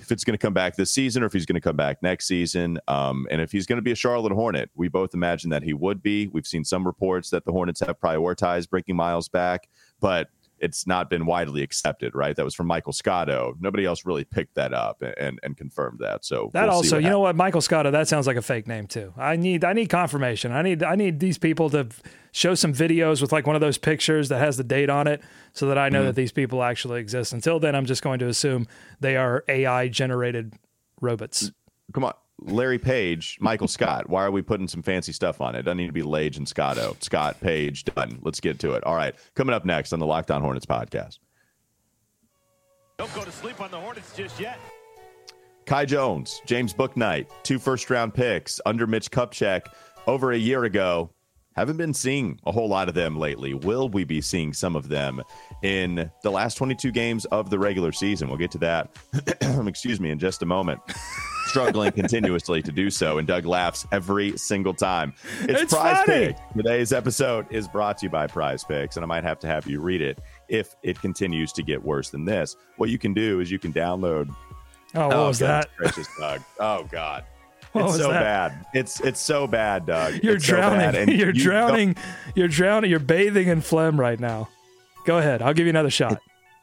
If 0.00 0.10
it's 0.10 0.24
going 0.24 0.32
to 0.32 0.38
come 0.38 0.54
back 0.54 0.76
this 0.76 0.90
season 0.90 1.22
or 1.22 1.26
if 1.26 1.34
he's 1.34 1.44
going 1.44 1.54
to 1.54 1.60
come 1.60 1.76
back 1.76 2.02
next 2.02 2.26
season. 2.26 2.78
Um, 2.88 3.26
and 3.30 3.42
if 3.42 3.52
he's 3.52 3.66
going 3.66 3.76
to 3.76 3.82
be 3.82 3.92
a 3.92 3.96
Charlotte 3.96 4.32
Hornet, 4.32 4.70
we 4.74 4.88
both 4.88 5.12
imagine 5.12 5.50
that 5.50 5.62
he 5.62 5.74
would 5.74 6.02
be. 6.02 6.28
We've 6.28 6.46
seen 6.46 6.64
some 6.64 6.86
reports 6.86 7.28
that 7.30 7.44
the 7.44 7.52
Hornets 7.52 7.80
have 7.80 8.00
prioritized 8.00 8.70
breaking 8.70 8.96
Miles 8.96 9.28
back, 9.28 9.68
but 10.00 10.28
it's 10.62 10.86
not 10.86 11.10
been 11.10 11.26
widely 11.26 11.62
accepted, 11.62 12.14
right? 12.14 12.36
That 12.36 12.44
was 12.44 12.54
from 12.54 12.68
Michael 12.68 12.92
Scotto. 12.92 13.56
Nobody 13.60 13.84
else 13.84 14.06
really 14.06 14.24
picked 14.24 14.54
that 14.54 14.72
up 14.72 15.02
and 15.02 15.38
and 15.42 15.56
confirmed 15.56 15.98
that. 15.98 16.24
So 16.24 16.50
that 16.54 16.66
we'll 16.66 16.76
also, 16.76 16.98
you 16.98 17.10
know 17.10 17.20
what, 17.20 17.36
Michael 17.36 17.60
Scotto, 17.60 17.90
that 17.90 18.08
sounds 18.08 18.26
like 18.26 18.36
a 18.36 18.42
fake 18.42 18.68
name 18.68 18.86
too. 18.86 19.12
I 19.16 19.36
need 19.36 19.64
I 19.64 19.72
need 19.72 19.88
confirmation. 19.88 20.52
I 20.52 20.62
need 20.62 20.82
I 20.82 20.94
need 20.94 21.20
these 21.20 21.36
people 21.36 21.68
to 21.70 21.88
show 22.30 22.54
some 22.54 22.72
videos 22.72 23.20
with 23.20 23.32
like 23.32 23.46
one 23.46 23.56
of 23.56 23.60
those 23.60 23.76
pictures 23.76 24.28
that 24.30 24.38
has 24.38 24.56
the 24.56 24.64
date 24.64 24.88
on 24.88 25.08
it, 25.08 25.20
so 25.52 25.66
that 25.66 25.76
I 25.76 25.88
know 25.88 25.98
mm-hmm. 25.98 26.06
that 26.06 26.16
these 26.16 26.32
people 26.32 26.62
actually 26.62 27.00
exist. 27.00 27.32
Until 27.32 27.58
then, 27.58 27.74
I'm 27.74 27.84
just 27.84 28.02
going 28.02 28.20
to 28.20 28.28
assume 28.28 28.68
they 29.00 29.16
are 29.16 29.44
AI 29.48 29.88
generated 29.88 30.54
robots. 31.00 31.50
Come 31.92 32.04
on. 32.04 32.14
Larry 32.46 32.78
Page, 32.78 33.38
Michael 33.40 33.68
Scott. 33.68 34.08
Why 34.08 34.24
are 34.24 34.30
we 34.30 34.42
putting 34.42 34.68
some 34.68 34.82
fancy 34.82 35.12
stuff 35.12 35.40
on 35.40 35.54
it? 35.54 35.62
Doesn't 35.62 35.78
need 35.78 35.86
to 35.86 35.92
be 35.92 36.02
Lage 36.02 36.36
and 36.36 36.48
Scotto. 36.48 36.96
Scott, 37.00 37.40
Page, 37.40 37.84
done. 37.84 38.18
Let's 38.22 38.40
get 38.40 38.58
to 38.60 38.72
it. 38.72 38.84
All 38.84 38.94
right. 38.94 39.14
Coming 39.34 39.54
up 39.54 39.64
next 39.64 39.92
on 39.92 39.98
the 39.98 40.06
Locked 40.06 40.30
On 40.30 40.42
Hornets 40.42 40.66
podcast. 40.66 41.18
Don't 42.98 43.14
go 43.14 43.24
to 43.24 43.32
sleep 43.32 43.60
on 43.60 43.70
the 43.70 43.78
Hornets 43.78 44.14
just 44.16 44.38
yet. 44.38 44.58
Kai 45.66 45.84
Jones, 45.84 46.42
James 46.44 46.74
Bouknight, 46.74 47.26
two 47.42 47.58
first 47.58 47.88
round 47.88 48.14
picks 48.14 48.60
under 48.66 48.86
Mitch 48.86 49.10
Kupchak 49.10 49.66
over 50.06 50.32
a 50.32 50.36
year 50.36 50.64
ago. 50.64 51.10
Haven't 51.54 51.76
been 51.76 51.92
seeing 51.92 52.40
a 52.46 52.52
whole 52.52 52.68
lot 52.68 52.88
of 52.88 52.94
them 52.94 53.18
lately. 53.18 53.52
Will 53.52 53.88
we 53.88 54.04
be 54.04 54.20
seeing 54.20 54.52
some 54.54 54.74
of 54.74 54.88
them 54.88 55.22
in 55.62 56.10
the 56.22 56.30
last 56.30 56.56
22 56.56 56.90
games 56.92 57.26
of 57.26 57.50
the 57.50 57.58
regular 57.58 57.92
season? 57.92 58.28
We'll 58.28 58.38
get 58.38 58.50
to 58.52 58.58
that, 58.58 58.96
excuse 59.66 60.00
me, 60.00 60.10
in 60.10 60.18
just 60.18 60.42
a 60.42 60.46
moment. 60.46 60.80
Struggling 61.46 61.92
continuously 61.92 62.62
to 62.62 62.72
do 62.72 62.90
so, 62.90 63.18
and 63.18 63.26
Doug 63.26 63.44
laughs 63.44 63.86
every 63.92 64.36
single 64.36 64.74
time. 64.74 65.12
It's, 65.42 65.62
it's 65.62 65.74
Prize 65.74 66.04
funny. 66.04 66.26
Pick. 66.28 66.36
Today's 66.56 66.92
episode 66.92 67.46
is 67.50 67.68
brought 67.68 67.98
to 67.98 68.06
you 68.06 68.10
by 68.10 68.26
Prize 68.26 68.64
Picks, 68.64 68.96
and 68.96 69.04
I 69.04 69.06
might 69.06 69.24
have 69.24 69.38
to 69.40 69.46
have 69.46 69.66
you 69.66 69.80
read 69.80 70.00
it 70.00 70.18
if 70.48 70.76
it 70.82 71.00
continues 71.00 71.52
to 71.52 71.62
get 71.62 71.82
worse 71.82 72.10
than 72.10 72.24
this. 72.24 72.56
What 72.76 72.90
you 72.90 72.98
can 72.98 73.12
do 73.12 73.40
is 73.40 73.50
you 73.50 73.58
can 73.58 73.72
download. 73.72 74.34
Oh, 74.94 75.08
what 75.08 75.16
oh, 75.16 75.26
was 75.28 75.38
that? 75.40 75.68
Gracious, 75.76 76.08
Doug. 76.18 76.42
Oh, 76.60 76.84
God. 76.90 77.24
What 77.72 77.86
it's 77.86 77.96
so 77.96 78.10
that? 78.10 78.50
bad. 78.52 78.66
It's 78.74 79.00
it's 79.00 79.20
so 79.20 79.46
bad, 79.46 79.86
Doug. 79.86 80.22
You're 80.22 80.36
it's 80.36 80.44
drowning. 80.44 81.06
So 81.06 81.12
you're 81.12 81.34
you 81.34 81.42
drowning. 81.42 81.96
You're 82.34 82.48
drowning. 82.48 82.90
You're 82.90 83.00
bathing 83.00 83.48
in 83.48 83.62
phlegm 83.62 83.98
right 83.98 84.20
now. 84.20 84.48
Go 85.06 85.18
ahead. 85.18 85.40
I'll 85.40 85.54
give 85.54 85.64
you 85.64 85.70
another 85.70 85.90
shot. 85.90 86.20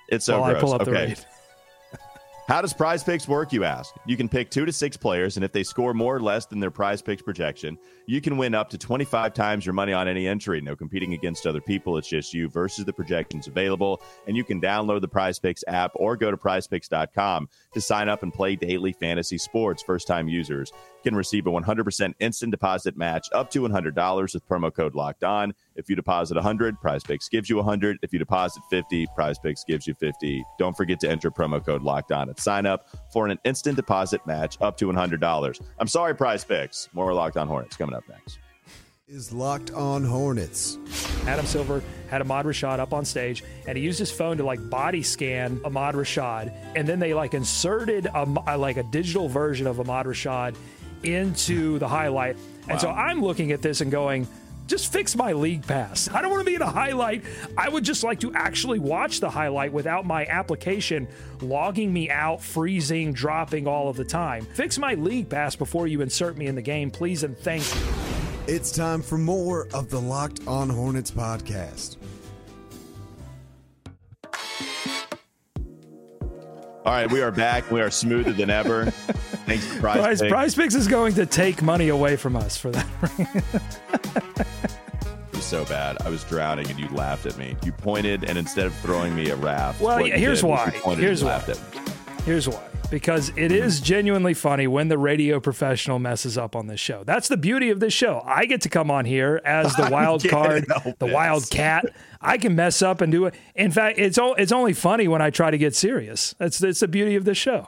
It's 0.07 0.25
so 0.25 0.43
gross. 0.43 0.57
I 0.57 0.59
pull 0.59 0.73
up 0.73 0.81
okay. 0.81 0.91
the 0.91 0.97
read. 0.97 1.25
How 2.49 2.63
does 2.63 2.73
prize 2.73 3.03
picks 3.03 3.27
work, 3.27 3.53
you 3.53 3.63
ask? 3.63 3.93
You 4.07 4.17
can 4.17 4.27
pick 4.27 4.49
two 4.49 4.65
to 4.65 4.73
six 4.73 4.97
players, 4.97 5.37
and 5.37 5.45
if 5.45 5.51
they 5.51 5.61
score 5.61 5.93
more 5.93 6.15
or 6.15 6.19
less 6.19 6.47
than 6.47 6.59
their 6.59 6.71
prize 6.71 6.99
picks 6.99 7.21
projection, 7.21 7.77
You 8.09 8.21
can 8.21 8.37
win 8.37 8.55
up 8.55 8.71
to 8.71 8.77
25 8.79 9.35
times 9.35 9.67
your 9.67 9.73
money 9.73 9.93
on 9.93 10.07
any 10.07 10.27
entry. 10.27 10.61
No 10.61 10.75
competing 10.75 11.13
against 11.13 11.45
other 11.45 11.61
people. 11.61 11.95
It's 11.95 12.07
just 12.07 12.33
you 12.33 12.49
versus 12.49 12.83
the 12.83 12.91
projections 12.91 13.45
available. 13.45 14.01
And 14.25 14.35
you 14.35 14.43
can 14.43 14.59
download 14.59 15.01
the 15.01 15.07
Prize 15.07 15.37
Picks 15.37 15.63
app 15.67 15.91
or 15.93 16.17
go 16.17 16.31
to 16.31 16.35
prizepicks.com 16.37 17.49
to 17.71 17.81
sign 17.81 18.09
up 18.09 18.23
and 18.23 18.33
play 18.33 18.55
daily 18.55 18.93
fantasy 18.93 19.37
sports. 19.37 19.83
First 19.83 20.07
time 20.07 20.27
users 20.27 20.71
can 21.03 21.15
receive 21.15 21.45
a 21.45 21.51
100% 21.51 22.13
instant 22.19 22.49
deposit 22.49 22.97
match 22.97 23.29
up 23.31 23.51
to 23.51 23.61
$100 23.61 24.33
with 24.33 24.47
promo 24.47 24.73
code 24.73 24.95
locked 24.95 25.23
on. 25.23 25.53
If 25.75 25.87
you 25.87 25.95
deposit 25.95 26.33
100, 26.33 26.81
Prize 26.81 27.03
Picks 27.03 27.29
gives 27.29 27.47
you 27.47 27.57
100. 27.57 27.99
If 28.01 28.11
you 28.11 28.17
deposit 28.17 28.63
50, 28.71 29.05
Prize 29.13 29.37
Picks 29.37 29.63
gives 29.63 29.85
you 29.85 29.93
50. 29.93 30.43
Don't 30.57 30.75
forget 30.75 30.99
to 31.01 31.09
enter 31.09 31.29
promo 31.29 31.63
code 31.63 31.83
locked 31.83 32.11
on 32.11 32.29
at 32.29 32.39
sign 32.39 32.65
up 32.65 32.87
for 33.13 33.27
an 33.27 33.37
instant 33.45 33.75
deposit 33.75 34.25
match 34.25 34.57
up 34.61 34.77
to 34.77 34.87
$100. 34.87 35.61
I'm 35.77 35.87
sorry, 35.87 36.15
Prize 36.15 36.43
Picks. 36.43 36.89
More 36.93 37.13
locked 37.13 37.37
on 37.37 37.47
Hornets 37.47 37.77
coming 37.77 37.95
up 37.95 37.98
next. 38.07 38.39
Is 39.07 39.33
locked 39.33 39.71
on 39.71 40.03
Hornets. 40.03 40.77
Adam 41.25 41.45
Silver 41.45 41.81
had 42.09 42.21
Ahmad 42.21 42.45
Rashad 42.45 42.77
up 42.77 42.93
on 42.93 43.05
stage, 43.05 43.43
and 43.67 43.75
he 43.75 43.83
used 43.83 43.97
his 43.97 44.11
phone 44.11 44.37
to 44.37 44.45
like 44.45 44.69
body 44.69 45.01
scan 45.01 45.59
Ahmad 45.65 45.95
Rashad, 45.95 46.53
and 46.75 46.87
then 46.87 46.99
they 46.99 47.15
like 47.15 47.33
inserted 47.33 48.05
a, 48.05 48.27
a 48.47 48.57
like 48.57 48.77
a 48.77 48.83
digital 48.83 49.27
version 49.27 49.65
of 49.65 49.79
Ahmad 49.79 50.05
Rashad 50.05 50.55
into 51.03 51.79
the 51.79 51.87
highlight. 51.87 52.37
And 52.67 52.79
so 52.79 52.89
I'm 52.91 53.21
looking 53.21 53.51
at 53.51 53.63
this 53.63 53.81
and 53.81 53.89
going, 53.89 54.27
just 54.69 54.93
fix 54.93 55.15
my 55.15 55.33
league 55.33 55.65
pass. 55.65 56.07
I 56.13 56.21
don't 56.21 56.31
want 56.31 56.41
to 56.41 56.45
be 56.45 56.55
in 56.55 56.61
a 56.61 56.69
highlight. 56.69 57.23
I 57.57 57.67
would 57.67 57.83
just 57.83 58.03
like 58.03 58.19
to 58.21 58.31
actually 58.33 58.79
watch 58.79 59.19
the 59.19 59.29
highlight 59.29 59.73
without 59.73 60.05
my 60.05 60.25
application 60.27 61.07
logging 61.41 61.91
me 61.91 62.09
out, 62.09 62.41
freezing, 62.41 63.11
dropping 63.11 63.67
all 63.67 63.89
of 63.89 63.97
the 63.97 64.05
time. 64.05 64.45
Fix 64.53 64.77
my 64.77 64.93
league 64.93 65.27
pass 65.27 65.55
before 65.55 65.87
you 65.87 66.01
insert 66.01 66.37
me 66.37 66.45
in 66.45 66.55
the 66.55 66.61
game, 66.61 66.91
please 66.91 67.23
and 67.23 67.37
thank 67.37 67.63
you. 67.75 67.81
It's 68.47 68.71
time 68.71 69.01
for 69.01 69.17
more 69.17 69.67
of 69.73 69.89
the 69.89 69.99
Locked 69.99 70.47
on 70.47 70.69
Hornets 70.69 71.11
podcast. 71.11 71.97
All 76.85 76.93
right, 76.93 77.11
we 77.11 77.21
are 77.21 77.31
back. 77.31 77.69
We 77.71 77.81
are 77.81 77.91
smoother 77.91 78.31
than 78.31 78.49
ever. 78.49 78.85
Thanks 79.45 79.65
to 79.73 79.79
Prize, 79.79 79.97
Prize, 79.97 80.21
Picks. 80.21 80.31
Prize 80.31 80.55
Picks 80.55 80.75
is 80.75 80.87
going 80.87 81.13
to 81.15 81.25
take 81.25 81.61
money 81.61 81.89
away 81.89 82.15
from 82.15 82.35
us 82.35 82.57
for 82.57 82.71
that. 82.71 82.87
It 85.27 85.35
was 85.35 85.43
so 85.45 85.65
bad. 85.65 86.01
I 86.01 86.09
was 86.09 86.23
drowning 86.23 86.69
and 86.69 86.79
you 86.79 86.87
laughed 86.89 87.25
at 87.25 87.37
me. 87.37 87.57
You 87.63 87.71
pointed 87.73 88.23
and 88.23 88.37
instead 88.37 88.65
of 88.65 88.73
throwing 88.75 89.13
me 89.15 89.29
a 89.29 89.35
raft, 89.35 89.81
Well, 89.81 90.05
yeah, 90.07 90.17
here's 90.17 90.41
why. 90.43 90.69
Here's 90.95 91.23
why. 91.23 91.39
Here's 92.25 92.47
why. 92.47 92.63
Because 92.91 93.31
it 93.35 93.51
is 93.51 93.79
genuinely 93.79 94.33
funny 94.33 94.65
when 94.65 94.87
the 94.87 94.97
radio 94.97 95.39
professional 95.39 95.99
messes 95.99 96.39
up 96.39 96.55
on 96.55 96.65
this 96.65 96.79
show. 96.79 97.03
That's 97.03 97.27
the 97.27 97.37
beauty 97.37 97.69
of 97.69 97.79
this 97.79 97.93
show. 97.93 98.23
I 98.25 98.45
get 98.45 98.61
to 98.61 98.69
come 98.69 98.89
on 98.89 99.05
here 99.05 99.39
as 99.45 99.75
the 99.75 99.89
wild 99.91 100.27
card, 100.27 100.65
the 100.97 101.05
it. 101.05 101.13
wild 101.13 101.47
cat. 101.51 101.85
I 102.19 102.39
can 102.39 102.55
mess 102.55 102.81
up 102.81 103.01
and 103.01 103.11
do 103.11 103.25
it. 103.25 103.35
In 103.53 103.69
fact, 103.69 103.99
it's 103.99 104.17
o- 104.17 104.33
it's 104.33 104.51
only 104.51 104.73
funny 104.73 105.07
when 105.07 105.21
I 105.21 105.29
try 105.29 105.51
to 105.51 105.57
get 105.57 105.75
serious. 105.75 106.33
That's 106.39 106.57
that's 106.57 106.79
the 106.79 106.87
beauty 106.87 107.15
of 107.15 107.25
this 107.25 107.37
show. 107.37 107.67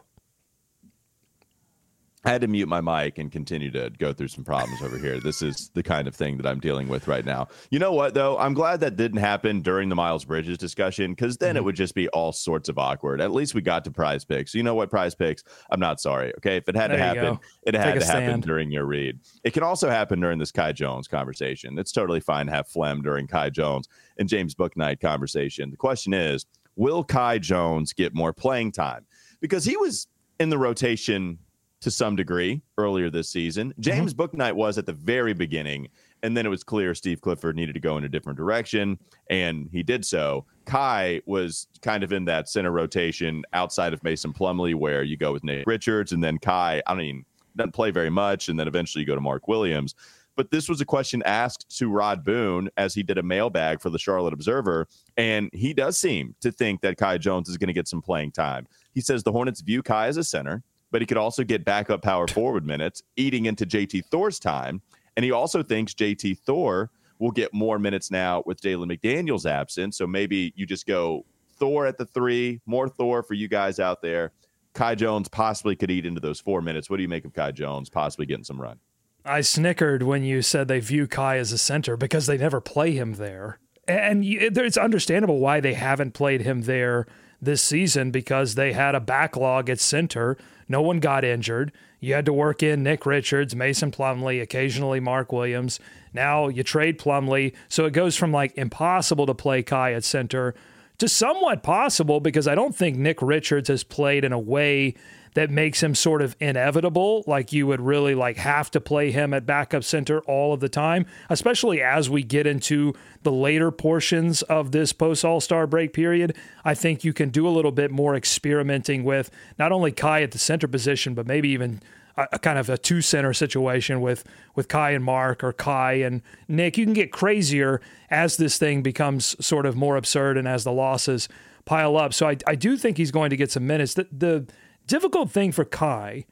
I 2.24 2.30
had 2.30 2.42
to 2.42 2.48
mute 2.48 2.68
my 2.68 2.82
mic 2.82 3.18
and 3.18 3.32
continue 3.32 3.72
to 3.72 3.90
go 3.98 4.14
through 4.14 4.28
some 4.28 4.44
problems 4.44 4.82
over 4.84 4.96
here. 4.98 5.20
This 5.20 5.42
is 5.42 5.72
the 5.74 5.82
kind 5.82 6.08
of 6.08 6.16
thing 6.16 6.38
that 6.38 6.46
I'm 6.46 6.60
dealing 6.60 6.88
with 6.88 7.08
right 7.08 7.26
now. 7.26 7.48
You 7.72 7.80
know 7.80 7.92
what, 7.94 8.14
though? 8.14 8.38
I'm 8.38 8.54
glad 8.54 8.80
that 8.82 8.96
didn't 8.96 9.18
happen 9.18 9.62
during 9.62 9.90
the 9.90 9.96
Miles 9.96 10.24
Bridges 10.26 10.60
discussion 10.60 11.14
because 11.14 11.38
then 11.38 11.52
Mm-hmm. 11.52 11.58
it 11.58 11.64
would 11.64 11.76
just 11.76 11.96
be 11.96 12.08
all 12.10 12.32
sorts 12.32 12.70
of 12.70 12.78
awkward. 12.78 13.22
At 13.22 13.32
least 13.32 13.56
we 13.56 13.62
got 13.62 13.84
to 13.86 13.92
prize 13.92 14.24
picks. 14.24 14.54
You 14.54 14.62
know 14.62 14.76
what, 14.76 14.92
prize 14.92 15.16
picks? 15.16 15.44
I'm 15.72 15.80
not 15.80 16.00
sorry. 16.00 16.32
Okay. 16.38 16.58
If 16.58 16.70
it 16.70 16.76
had 16.76 16.88
to 16.90 16.98
There 16.98 17.00
you 17.00 17.20
happen, 17.22 17.34
go. 17.36 17.42
it 17.64 17.74
had 17.74 17.94
Take 17.94 18.02
to 18.02 18.06
happen 18.06 18.24
stand. 18.28 18.44
during 18.44 18.70
your 18.72 18.86
read. 18.86 19.20
It 19.44 19.52
can 19.54 19.64
also 19.64 19.90
happen 19.90 20.20
during 20.20 20.38
this 20.38 20.52
Kai 20.52 20.74
Jones 20.74 21.08
conversation. 21.08 21.78
It's 21.80 21.92
totally 21.92 22.20
fine 22.20 22.46
to 22.46 22.52
have 22.52 22.68
phlegm 22.68 23.02
during 23.02 23.26
Kai 23.28 23.50
Jones 23.50 23.90
and 24.20 24.30
James 24.30 24.54
Bouknight 24.54 25.00
conversation. 25.02 25.72
The 25.72 25.78
question 25.78 26.14
is 26.14 26.46
will 26.76 27.04
Kai 27.04 27.40
Jones 27.40 27.94
get 27.94 28.14
more 28.14 28.32
playing 28.32 28.72
time? 28.74 29.06
Because 29.42 29.66
he 29.66 29.76
was 29.76 30.08
in 30.40 30.50
the 30.52 30.58
rotation 30.60 31.40
to 31.82 31.92
some 31.92 32.16
degree 32.16 32.62
earlier 32.78 33.10
this 33.10 33.30
season. 33.30 33.70
Mm-hmm. 33.72 33.82
James 33.82 34.14
Bouknight 34.14 34.54
was 34.54 34.78
at 34.78 34.86
the 34.86 34.94
very 34.94 35.34
beginning, 35.34 35.90
and 36.24 36.38
then 36.38 36.46
it 36.46 36.50
was 36.50 36.64
clear 36.64 36.96
Steve 36.96 37.22
Clifford 37.22 37.56
needed 37.56 37.74
to 37.74 37.80
go 37.80 37.98
in 37.98 38.04
a 38.04 38.10
different 38.10 38.38
direction, 38.38 38.98
and 39.30 39.68
he 39.72 39.84
did 39.84 40.06
so. 40.06 40.46
Kai 40.66 41.22
was 41.26 41.68
kind 41.82 42.04
of 42.04 42.14
in 42.14 42.26
that 42.26 42.48
center 42.48 42.72
rotation 42.72 43.44
outside 43.54 43.94
of 43.94 44.04
Mason 44.04 44.32
Plumlee, 44.32 44.76
where 44.76 45.04
you 45.04 45.18
go 45.18 45.34
with 45.34 45.44
Nate 45.44 45.68
Richards, 45.68 46.12
and 46.12 46.24
then 46.24 46.38
Kai, 46.38 46.82
I 46.88 46.94
mean, 46.94 47.26
doesn't 47.56 47.74
play 47.74 47.92
very 47.92 48.10
much, 48.10 48.48
and 48.48 48.60
then 48.60 48.68
eventually 48.68 49.02
you 49.02 49.08
go 49.08 49.16
to 49.16 49.22
Mark 49.22 49.48
Williams. 49.48 49.96
But 50.38 50.50
this 50.50 50.70
was 50.70 50.80
a 50.80 50.86
question 50.86 51.22
asked 51.26 51.78
to 51.78 51.90
Rod 51.90 52.24
Boone 52.24 52.70
as 52.78 52.94
he 52.94 53.04
did 53.04 53.18
a 53.18 53.24
mailbag 53.24 53.82
for 53.82 53.90
the 53.90 54.00
Charlotte 54.00 54.34
Observer, 54.34 54.88
and 55.18 55.50
he 55.52 55.74
does 55.74 55.98
seem 55.98 56.36
to 56.40 56.52
think 56.52 56.82
that 56.82 56.98
Kai 56.98 57.18
Jones 57.18 57.50
is 57.50 57.58
going 57.58 57.68
to 57.68 57.74
get 57.74 57.88
some 57.88 58.02
playing 58.02 58.32
time. 58.32 58.68
He 58.94 59.02
says 59.02 59.24
the 59.24 59.32
Hornets 59.32 59.62
view 59.62 59.84
Kai 59.84 60.08
as 60.08 60.18
a 60.18 60.24
center, 60.24 60.64
but 60.92 61.02
he 61.02 61.06
could 61.06 61.18
also 61.18 61.44
get 61.44 61.66
backup 61.66 62.02
power 62.02 62.28
forward 62.28 62.66
minutes, 62.66 63.02
eating 63.16 63.46
into 63.46 63.66
JT 63.66 64.06
Thor's 64.06 64.40
time. 64.40 64.82
And 65.18 65.26
he 65.26 65.32
also 65.32 65.64
thinks 65.64 65.94
JT 65.94 66.40
Thor 66.40 66.90
will 67.20 67.32
get 67.32 67.54
more 67.54 67.80
minutes 67.80 68.12
now 68.12 68.44
with 68.46 68.62
Jalen 68.62 68.92
McDaniels 68.92 69.50
absent. 69.50 69.96
So 69.96 70.08
maybe 70.08 70.54
you 70.56 70.66
just 70.66 70.86
go 70.86 71.26
Thor 71.56 71.86
at 71.86 71.98
the 71.98 72.06
three, 72.06 72.62
more 72.66 72.90
Thor 72.90 73.24
for 73.24 73.34
you 73.34 73.48
guys 73.48 73.80
out 73.80 74.02
there. 74.02 74.32
Kai 74.74 74.96
Jones 74.96 75.28
possibly 75.28 75.76
could 75.76 75.92
eat 75.92 76.06
into 76.06 76.22
those 76.22 76.40
four 76.40 76.62
minutes. 76.62 76.90
What 76.90 76.98
do 76.98 77.04
you 77.04 77.10
make 77.10 77.26
of 77.26 77.34
Kai 77.34 77.52
Jones 77.52 77.90
possibly 77.90 78.26
getting 78.26 78.44
some 78.44 78.60
run? 78.60 78.80
I 79.24 79.42
snickered 79.42 80.02
when 80.02 80.24
you 80.24 80.42
said 80.42 80.68
they 80.68 80.80
view 80.80 81.08
Kai 81.08 81.38
as 81.38 81.52
a 81.52 81.58
center 81.58 81.96
because 81.96 82.26
they 82.26 82.38
never 82.38 82.60
play 82.60 82.94
him 82.94 83.14
there. 83.14 83.60
And 83.88 84.24
it's 84.26 84.78
understandable 84.78 85.40
why 85.40 85.60
they 85.60 85.74
haven't 85.74 86.14
played 86.14 86.42
him 86.42 86.62
there 86.62 87.06
this 87.42 87.62
season 87.62 88.12
because 88.12 88.56
they 88.56 88.74
had 88.74 88.96
a 88.96 89.00
backlog 89.00 89.70
at 89.70 89.80
center. 89.80 90.38
No 90.68 90.82
one 90.82 91.00
got 91.00 91.24
injured. 91.24 91.72
You 92.00 92.14
had 92.14 92.26
to 92.26 92.34
work 92.34 92.64
in 92.64 92.84
Nick 92.84 93.06
Richards, 93.06 93.56
Mason 93.56 93.92
Plumlee, 93.92 94.42
occasionally 94.42 95.00
Mark 95.00 95.32
Williams. 95.32 95.80
Now 96.14 96.48
you 96.48 96.64
trade 96.64 97.00
Plumlee. 97.00 97.54
So 97.68 97.86
it 97.86 97.92
goes 97.92 98.16
from 98.16 98.32
like 98.32 98.58
impossible 98.58 99.26
to 99.28 99.34
play 99.34 99.64
Kai 99.64 99.94
at 99.94 100.04
center 100.04 100.56
to 100.98 101.08
somewhat 101.08 101.64
possible 101.64 102.20
because 102.20 102.48
I 102.48 102.56
don't 102.56 102.76
think 102.76 102.98
Nick 102.98 103.22
Richards 103.22 103.70
has 103.70 103.84
played 103.84 104.24
in 104.24 104.32
a 104.32 104.40
way 104.40 104.96
that 105.34 105.50
makes 105.50 105.82
him 105.82 105.96
sort 105.96 106.22
of 106.22 106.36
inevitable 106.40 107.24
like 107.28 107.54
you 107.54 107.68
would 107.68 107.82
really 107.82 108.16
like 108.16 108.38
have 108.38 108.70
to 108.72 108.82
play 108.82 109.12
him 109.12 109.34
at 109.34 109.46
backup 109.46 109.84
center 109.84 110.20
all 110.22 110.54
of 110.54 110.60
the 110.60 110.70
time 110.70 111.06
especially 111.30 111.82
as 111.82 112.10
we 112.10 112.24
get 112.24 112.46
into 112.46 112.94
the 113.24 113.32
later 113.32 113.72
portions 113.72 114.42
of 114.44 114.72
this 114.72 114.94
post 114.94 115.24
all-star 115.24 115.68
break 115.68 115.94
period. 115.94 116.36
I 116.66 116.74
think 116.74 117.04
you 117.04 117.14
can 117.14 117.30
do 117.30 117.48
a 117.48 117.50
little 117.50 117.72
bit 117.72 117.92
more 117.92 118.16
experimenting 118.16 119.04
with 119.04 119.30
not 119.60 119.72
only 119.72 119.92
Kai 119.92 120.24
at 120.24 120.32
the 120.32 120.40
center 120.40 120.68
position 120.68 121.14
but 121.14 121.28
maybe 121.28 121.50
even 121.50 121.82
a, 122.18 122.28
a 122.34 122.40
kind 122.40 122.58
of 122.58 122.70
a 122.70 122.78
two 122.78 123.02
center 123.02 123.34
situation 123.34 124.02
with 124.02 124.24
with 124.56 124.68
Kai 124.68 124.92
and 124.92 125.04
Mark 125.04 125.44
or 125.44 125.54
Kai 125.54 125.94
and 125.94 126.22
Nick. 126.48 126.78
You 126.78 126.86
can 126.86 126.94
get 126.94 127.12
crazier 127.12 127.82
as 128.10 128.38
this 128.38 128.58
thing 128.58 128.82
becomes 128.82 129.36
sort 129.44 129.66
of 129.66 129.76
more 129.76 129.96
absurd 129.96 130.38
and 130.38 130.48
as 130.48 130.64
the 130.64 130.72
losses 130.72 131.30
pile 131.66 131.96
up. 131.98 132.14
So 132.14 132.28
I, 132.28 132.38
I 132.48 132.56
do 132.56 132.76
think 132.78 132.98
he's 132.98 133.12
going 133.12 133.30
to 133.30 133.38
get 133.38 133.52
some 133.52 133.68
minutes. 133.68 133.94
The, 133.94 134.08
the 134.12 134.48
difficult 134.88 135.32
thing 135.32 135.52
for 135.52 135.66
Kai 135.66 136.26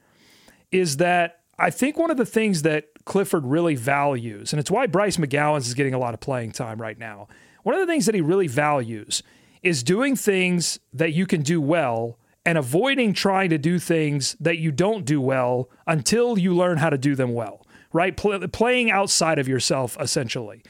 is 0.72 0.98
that 0.98 1.40
I 1.58 1.70
think 1.70 1.98
one 1.98 2.12
of 2.12 2.18
the 2.18 2.26
things 2.26 2.62
that 2.62 2.88
Clifford 3.06 3.46
really 3.46 3.76
values, 3.76 4.54
and 4.54 4.60
it's 4.60 4.72
why 4.72 4.88
Bryce 4.88 5.18
McGowens 5.18 5.68
is 5.68 5.74
getting 5.74 5.94
a 5.94 6.00
lot 6.00 6.14
of 6.14 6.20
playing 6.20 6.52
time 6.52 6.82
right 6.82 6.98
now. 6.98 7.28
One 7.64 7.76
of 7.76 7.82
the 7.82 7.92
things 7.92 8.06
that 8.06 8.16
he 8.16 8.22
really 8.22 8.48
values 8.48 9.24
is 9.62 9.84
doing 9.84 10.16
things 10.16 10.80
that 10.94 11.14
you 11.14 11.26
can 11.26 11.42
do 11.42 11.60
well 11.60 12.18
and 12.46 12.58
avoiding 12.58 13.14
trying 13.14 13.50
to 13.50 13.58
do 13.58 13.78
things 13.78 14.36
that 14.40 14.58
you 14.58 14.72
don't 14.72 15.06
do 15.06 15.20
well 15.20 15.70
until 15.86 16.38
you 16.38 16.56
learn 16.56 16.78
how 16.78 16.90
to 16.90 16.98
do 16.98 17.16
them 17.16 17.34
well, 17.34 17.66
right? 17.92 18.16
Pl- 18.16 18.48
playing 18.48 18.90
outside 18.90 19.38
of 19.38 19.48
yourself, 19.48 19.98
essentially. 20.00 20.64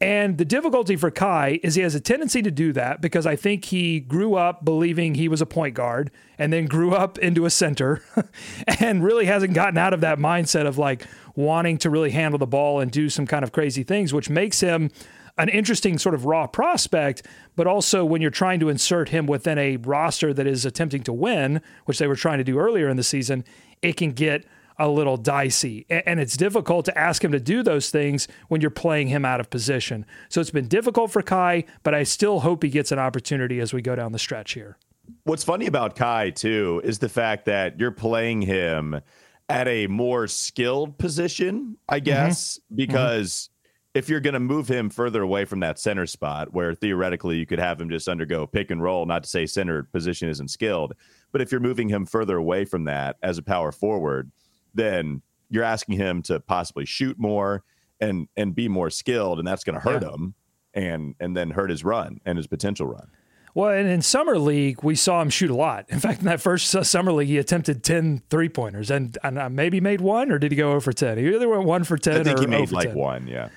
And 0.00 0.36
the 0.36 0.44
difficulty 0.44 0.94
for 0.94 1.10
Kai 1.10 1.58
is 1.62 1.74
he 1.74 1.80
has 1.80 1.94
a 1.94 2.00
tendency 2.00 2.42
to 2.42 2.50
do 2.50 2.72
that 2.74 3.00
because 3.00 3.24
I 3.24 3.34
think 3.34 3.66
he 3.66 3.98
grew 3.98 4.34
up 4.34 4.62
believing 4.62 5.14
he 5.14 5.26
was 5.26 5.40
a 5.40 5.46
point 5.46 5.74
guard 5.74 6.10
and 6.38 6.52
then 6.52 6.66
grew 6.66 6.94
up 6.94 7.18
into 7.18 7.46
a 7.46 7.50
center 7.50 8.02
and 8.80 9.02
really 9.02 9.24
hasn't 9.24 9.54
gotten 9.54 9.78
out 9.78 9.94
of 9.94 10.02
that 10.02 10.18
mindset 10.18 10.66
of 10.66 10.76
like 10.76 11.06
wanting 11.34 11.78
to 11.78 11.88
really 11.88 12.10
handle 12.10 12.38
the 12.38 12.46
ball 12.46 12.80
and 12.80 12.90
do 12.90 13.08
some 13.08 13.26
kind 13.26 13.42
of 13.42 13.52
crazy 13.52 13.82
things, 13.82 14.12
which 14.12 14.28
makes 14.28 14.60
him 14.60 14.90
an 15.38 15.48
interesting 15.48 15.96
sort 15.96 16.14
of 16.14 16.26
raw 16.26 16.46
prospect. 16.46 17.22
But 17.56 17.66
also, 17.66 18.04
when 18.04 18.20
you're 18.20 18.30
trying 18.30 18.60
to 18.60 18.68
insert 18.68 19.08
him 19.08 19.26
within 19.26 19.56
a 19.56 19.78
roster 19.78 20.34
that 20.34 20.46
is 20.46 20.66
attempting 20.66 21.04
to 21.04 21.12
win, 21.14 21.62
which 21.86 21.98
they 21.98 22.06
were 22.06 22.16
trying 22.16 22.38
to 22.38 22.44
do 22.44 22.58
earlier 22.58 22.90
in 22.90 22.98
the 22.98 23.02
season, 23.02 23.44
it 23.80 23.96
can 23.96 24.12
get 24.12 24.44
a 24.78 24.88
little 24.88 25.16
dicey. 25.16 25.86
And 25.88 26.20
it's 26.20 26.36
difficult 26.36 26.84
to 26.86 26.98
ask 26.98 27.22
him 27.22 27.32
to 27.32 27.40
do 27.40 27.62
those 27.62 27.90
things 27.90 28.28
when 28.48 28.60
you're 28.60 28.70
playing 28.70 29.08
him 29.08 29.24
out 29.24 29.40
of 29.40 29.50
position. 29.50 30.06
So 30.28 30.40
it's 30.40 30.50
been 30.50 30.68
difficult 30.68 31.10
for 31.10 31.22
Kai, 31.22 31.64
but 31.82 31.94
I 31.94 32.02
still 32.02 32.40
hope 32.40 32.62
he 32.62 32.68
gets 32.68 32.92
an 32.92 32.98
opportunity 32.98 33.60
as 33.60 33.72
we 33.72 33.82
go 33.82 33.96
down 33.96 34.12
the 34.12 34.18
stretch 34.18 34.52
here. 34.52 34.78
What's 35.24 35.44
funny 35.44 35.66
about 35.66 35.96
Kai 35.96 36.30
too 36.30 36.80
is 36.84 36.98
the 36.98 37.08
fact 37.08 37.44
that 37.46 37.78
you're 37.78 37.90
playing 37.90 38.42
him 38.42 39.00
at 39.48 39.68
a 39.68 39.86
more 39.86 40.26
skilled 40.26 40.98
position, 40.98 41.76
I 41.88 41.98
mm-hmm. 41.98 42.04
guess, 42.04 42.58
mm-hmm. 42.58 42.76
because 42.76 43.50
if 43.94 44.10
you're 44.10 44.20
going 44.20 44.34
to 44.34 44.40
move 44.40 44.68
him 44.68 44.90
further 44.90 45.22
away 45.22 45.46
from 45.46 45.60
that 45.60 45.78
center 45.78 46.06
spot, 46.06 46.52
where 46.52 46.74
theoretically 46.74 47.36
you 47.38 47.46
could 47.46 47.58
have 47.58 47.80
him 47.80 47.88
just 47.88 48.08
undergo 48.08 48.46
pick 48.46 48.70
and 48.70 48.82
roll, 48.82 49.06
not 49.06 49.22
to 49.22 49.28
say 49.28 49.46
center 49.46 49.84
position 49.84 50.28
isn't 50.28 50.48
skilled, 50.48 50.92
but 51.32 51.40
if 51.40 51.50
you're 51.50 51.62
moving 51.62 51.88
him 51.88 52.04
further 52.04 52.36
away 52.36 52.66
from 52.66 52.84
that 52.84 53.16
as 53.22 53.38
a 53.38 53.42
power 53.42 53.72
forward, 53.72 54.30
then 54.76 55.22
you're 55.50 55.64
asking 55.64 55.96
him 55.96 56.22
to 56.22 56.40
possibly 56.40 56.84
shoot 56.86 57.18
more 57.18 57.64
and 58.00 58.28
and 58.36 58.54
be 58.54 58.68
more 58.68 58.90
skilled, 58.90 59.38
and 59.38 59.46
that's 59.48 59.64
going 59.64 59.74
to 59.74 59.80
hurt 59.80 60.02
Yeah. 60.02 60.10
him 60.12 60.34
and 60.74 61.14
and 61.20 61.36
then 61.36 61.50
hurt 61.50 61.70
his 61.70 61.82
run 61.84 62.20
and 62.24 62.36
his 62.38 62.46
potential 62.46 62.86
run. 62.86 63.08
Well, 63.54 63.70
and 63.70 63.88
in 63.88 64.02
summer 64.02 64.38
league, 64.38 64.82
we 64.82 64.94
saw 64.96 65.22
him 65.22 65.30
shoot 65.30 65.50
a 65.50 65.54
lot. 65.54 65.86
In 65.88 65.98
fact, 65.98 66.18
in 66.18 66.26
that 66.26 66.42
first 66.42 66.68
summer 66.84 67.10
league, 67.10 67.28
he 67.28 67.38
attempted 67.38 67.82
10 67.82 68.20
three 68.28 68.50
pointers 68.50 68.90
and, 68.90 69.16
and 69.22 69.38
uh, 69.38 69.48
maybe 69.48 69.80
made 69.80 70.02
one, 70.02 70.30
or 70.30 70.38
did 70.38 70.52
he 70.52 70.56
go 70.58 70.72
over 70.72 70.92
10? 70.92 71.16
He 71.16 71.34
either 71.34 71.48
went 71.48 71.64
one 71.64 71.82
for 71.84 71.96
10 71.96 72.20
I 72.20 72.22
think 72.22 72.38
or 72.38 72.42
he 72.42 72.46
made 72.48 72.70
like 72.70 72.88
10. 72.88 72.94
one, 72.98 73.26
yeah. 73.26 73.48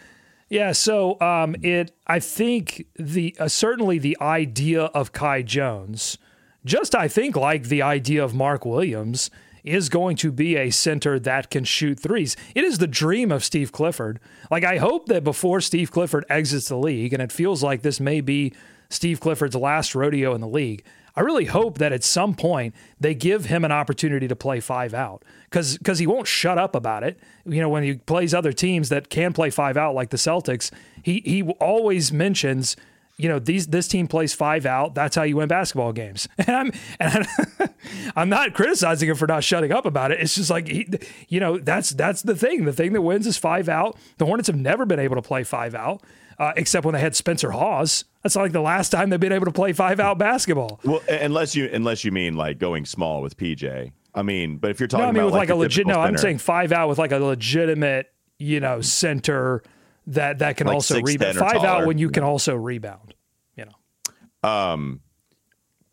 Yeah, 0.49 0.71
so 0.71 1.19
um, 1.19 1.53
it. 1.61 1.91
I 2.07 2.19
think 2.21 2.85
the 2.95 3.35
uh, 3.39 3.49
certainly 3.49 3.99
the 3.99 4.17
idea 4.21 4.83
of 4.85 5.11
Kai 5.11 5.41
Jones, 5.41 6.17
just 6.63 6.95
I 6.95 7.09
think 7.09 7.35
like 7.35 7.63
the 7.65 7.81
idea 7.81 8.23
of 8.23 8.33
Mark 8.33 8.63
Williams, 8.65 9.29
is 9.69 9.89
going 9.89 10.15
to 10.17 10.31
be 10.31 10.55
a 10.55 10.69
center 10.69 11.19
that 11.19 11.49
can 11.49 11.63
shoot 11.63 11.99
threes. 11.99 12.35
It 12.55 12.63
is 12.63 12.77
the 12.77 12.87
dream 12.87 13.31
of 13.31 13.43
Steve 13.43 13.71
Clifford. 13.71 14.19
Like 14.49 14.63
I 14.63 14.77
hope 14.77 15.07
that 15.07 15.23
before 15.23 15.61
Steve 15.61 15.91
Clifford 15.91 16.25
exits 16.29 16.69
the 16.69 16.77
league, 16.77 17.13
and 17.13 17.21
it 17.21 17.31
feels 17.31 17.63
like 17.63 17.81
this 17.81 17.99
may 17.99 18.21
be 18.21 18.53
Steve 18.89 19.19
Clifford's 19.19 19.55
last 19.55 19.95
rodeo 19.95 20.33
in 20.33 20.41
the 20.41 20.47
league. 20.47 20.83
I 21.15 21.21
really 21.21 21.45
hope 21.45 21.79
that 21.79 21.91
at 21.91 22.03
some 22.03 22.33
point 22.33 22.73
they 22.99 23.13
give 23.13 23.45
him 23.45 23.65
an 23.65 23.71
opportunity 23.71 24.27
to 24.27 24.35
play 24.35 24.59
five 24.59 24.93
out 24.93 25.23
because 25.45 25.77
because 25.77 25.99
he 25.99 26.07
won't 26.07 26.27
shut 26.27 26.57
up 26.57 26.75
about 26.75 27.03
it. 27.03 27.19
You 27.45 27.61
know, 27.61 27.69
when 27.69 27.83
he 27.83 27.95
plays 27.95 28.33
other 28.33 28.53
teams 28.53 28.89
that 28.89 29.09
can 29.09 29.33
play 29.33 29.49
five 29.49 29.75
out 29.75 29.95
like 29.95 30.11
the 30.11 30.17
Celtics, 30.17 30.71
he 31.03 31.21
he 31.25 31.43
always 31.59 32.13
mentions, 32.13 32.77
you 33.19 33.27
know, 33.27 33.37
these 33.37 33.67
this 33.67 33.87
team 33.87 34.07
plays 34.07 34.33
five 34.33 34.65
out. 34.65 34.95
That's 34.95 35.13
how 35.13 35.23
you 35.23 35.35
win 35.35 35.49
basketball 35.49 35.91
games. 35.91 36.27
And 36.39 36.55
I'm 36.55 36.71
and 36.99 37.27
I'm, 37.59 37.69
I'm 38.15 38.29
not 38.29 38.53
criticizing 38.53 39.09
him 39.09 39.15
for 39.17 39.27
not 39.27 39.43
shutting 39.43 39.71
up 39.73 39.85
about 39.85 40.11
it. 40.11 40.21
It's 40.21 40.35
just 40.35 40.49
like 40.49 40.67
he, 40.67 40.87
you 41.27 41.39
know, 41.39 41.59
that's 41.59 41.89
that's 41.91 42.21
the 42.21 42.33
thing. 42.35 42.63
The 42.63 42.73
thing 42.73 42.93
that 42.93 43.01
wins 43.01 43.27
is 43.27 43.37
five 43.37 43.67
out. 43.67 43.97
The 44.17 44.25
Hornets 44.25 44.47
have 44.47 44.55
never 44.55 44.85
been 44.85 44.99
able 44.99 45.17
to 45.17 45.21
play 45.21 45.43
five 45.43 45.75
out. 45.75 46.01
Uh, 46.39 46.53
except 46.55 46.85
when 46.85 46.93
they 46.93 47.01
had 47.01 47.17
Spencer 47.17 47.51
Hawes. 47.51 48.05
That's 48.23 48.37
like 48.37 48.53
the 48.53 48.61
last 48.61 48.91
time 48.91 49.09
they've 49.09 49.19
been 49.19 49.33
able 49.33 49.47
to 49.47 49.51
play 49.51 49.73
five 49.73 49.99
out 49.99 50.17
basketball. 50.17 50.79
Well, 50.85 51.01
unless 51.09 51.53
you 51.53 51.69
unless 51.71 52.05
you 52.05 52.13
mean 52.13 52.35
like 52.35 52.59
going 52.59 52.85
small 52.85 53.21
with 53.21 53.35
PJ. 53.35 53.91
I 54.15 54.21
mean, 54.21 54.55
but 54.57 54.71
if 54.71 54.79
you're 54.79 54.87
talking 54.87 55.03
No, 55.03 55.09
I 55.09 55.11
mean 55.11 55.23
about 55.23 55.25
with 55.25 55.35
like, 55.35 55.49
a 55.49 55.55
legit. 55.55 55.85
No, 55.85 55.99
I'm 55.99 56.17
saying 56.17 56.37
five 56.37 56.71
out 56.71 56.87
with 56.87 56.97
like 56.97 57.11
a 57.11 57.17
legitimate, 57.17 58.07
you 58.37 58.61
know, 58.61 58.79
center 58.79 59.63
that 60.09 60.39
that 60.39 60.57
can 60.57 60.67
Like 60.67 60.75
also 60.75 60.99
rebound. 61.01 61.37
Five 61.37 61.63
out 61.63 61.85
when 61.85 61.97
you 61.97 62.09
can 62.09 62.23
also 62.23 62.55
rebound. 62.55 63.13
You 63.55 63.65
know, 63.65 64.49
Um. 64.49 65.01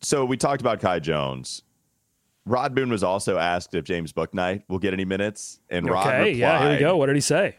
So 0.03 0.25
we 0.25 0.37
talked 0.37 0.61
about 0.61 0.81
Kai 0.81 1.01
Jones. 1.01 1.63
Rod 2.45 2.75
Boone 2.75 2.91
was 2.91 3.03
also 3.03 3.39
asked 3.39 3.75
if 3.75 3.85
James 3.85 4.13
Bouknight 4.13 4.63
will 4.69 4.79
get 4.79 4.93
any 4.93 5.05
minutes, 5.05 5.59
and 5.69 5.89
Rod 5.89 6.07
okay, 6.07 6.19
replied, 6.19 6.37
yeah, 6.37 6.63
here 6.63 6.71
we 6.71 6.79
go. 6.79 6.97
What 6.97 7.07
did 7.07 7.17
he 7.17 7.21
say? 7.21 7.57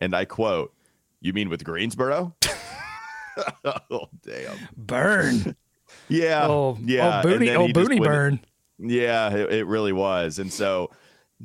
And 0.00 0.14
I 0.14 0.24
quote, 0.24 0.74
"You 1.20 1.32
mean 1.32 1.48
with 1.48 1.64
Greensboro?" 1.64 2.34
oh 3.64 4.08
damn. 4.22 4.56
Burn. 4.76 5.56
Yeah. 6.08 6.46
Oh, 6.46 6.78
yeah. 6.84 7.18
oh, 7.18 7.22
booty, 7.22 7.50
oh, 7.50 7.66
he 7.66 7.72
just 7.72 7.88
booty 7.88 8.00
burn. 8.00 8.40
Yeah, 8.78 9.34
it, 9.34 9.52
it 9.52 9.66
really 9.66 9.92
was. 9.92 10.38
And 10.38 10.52
so 10.52 10.90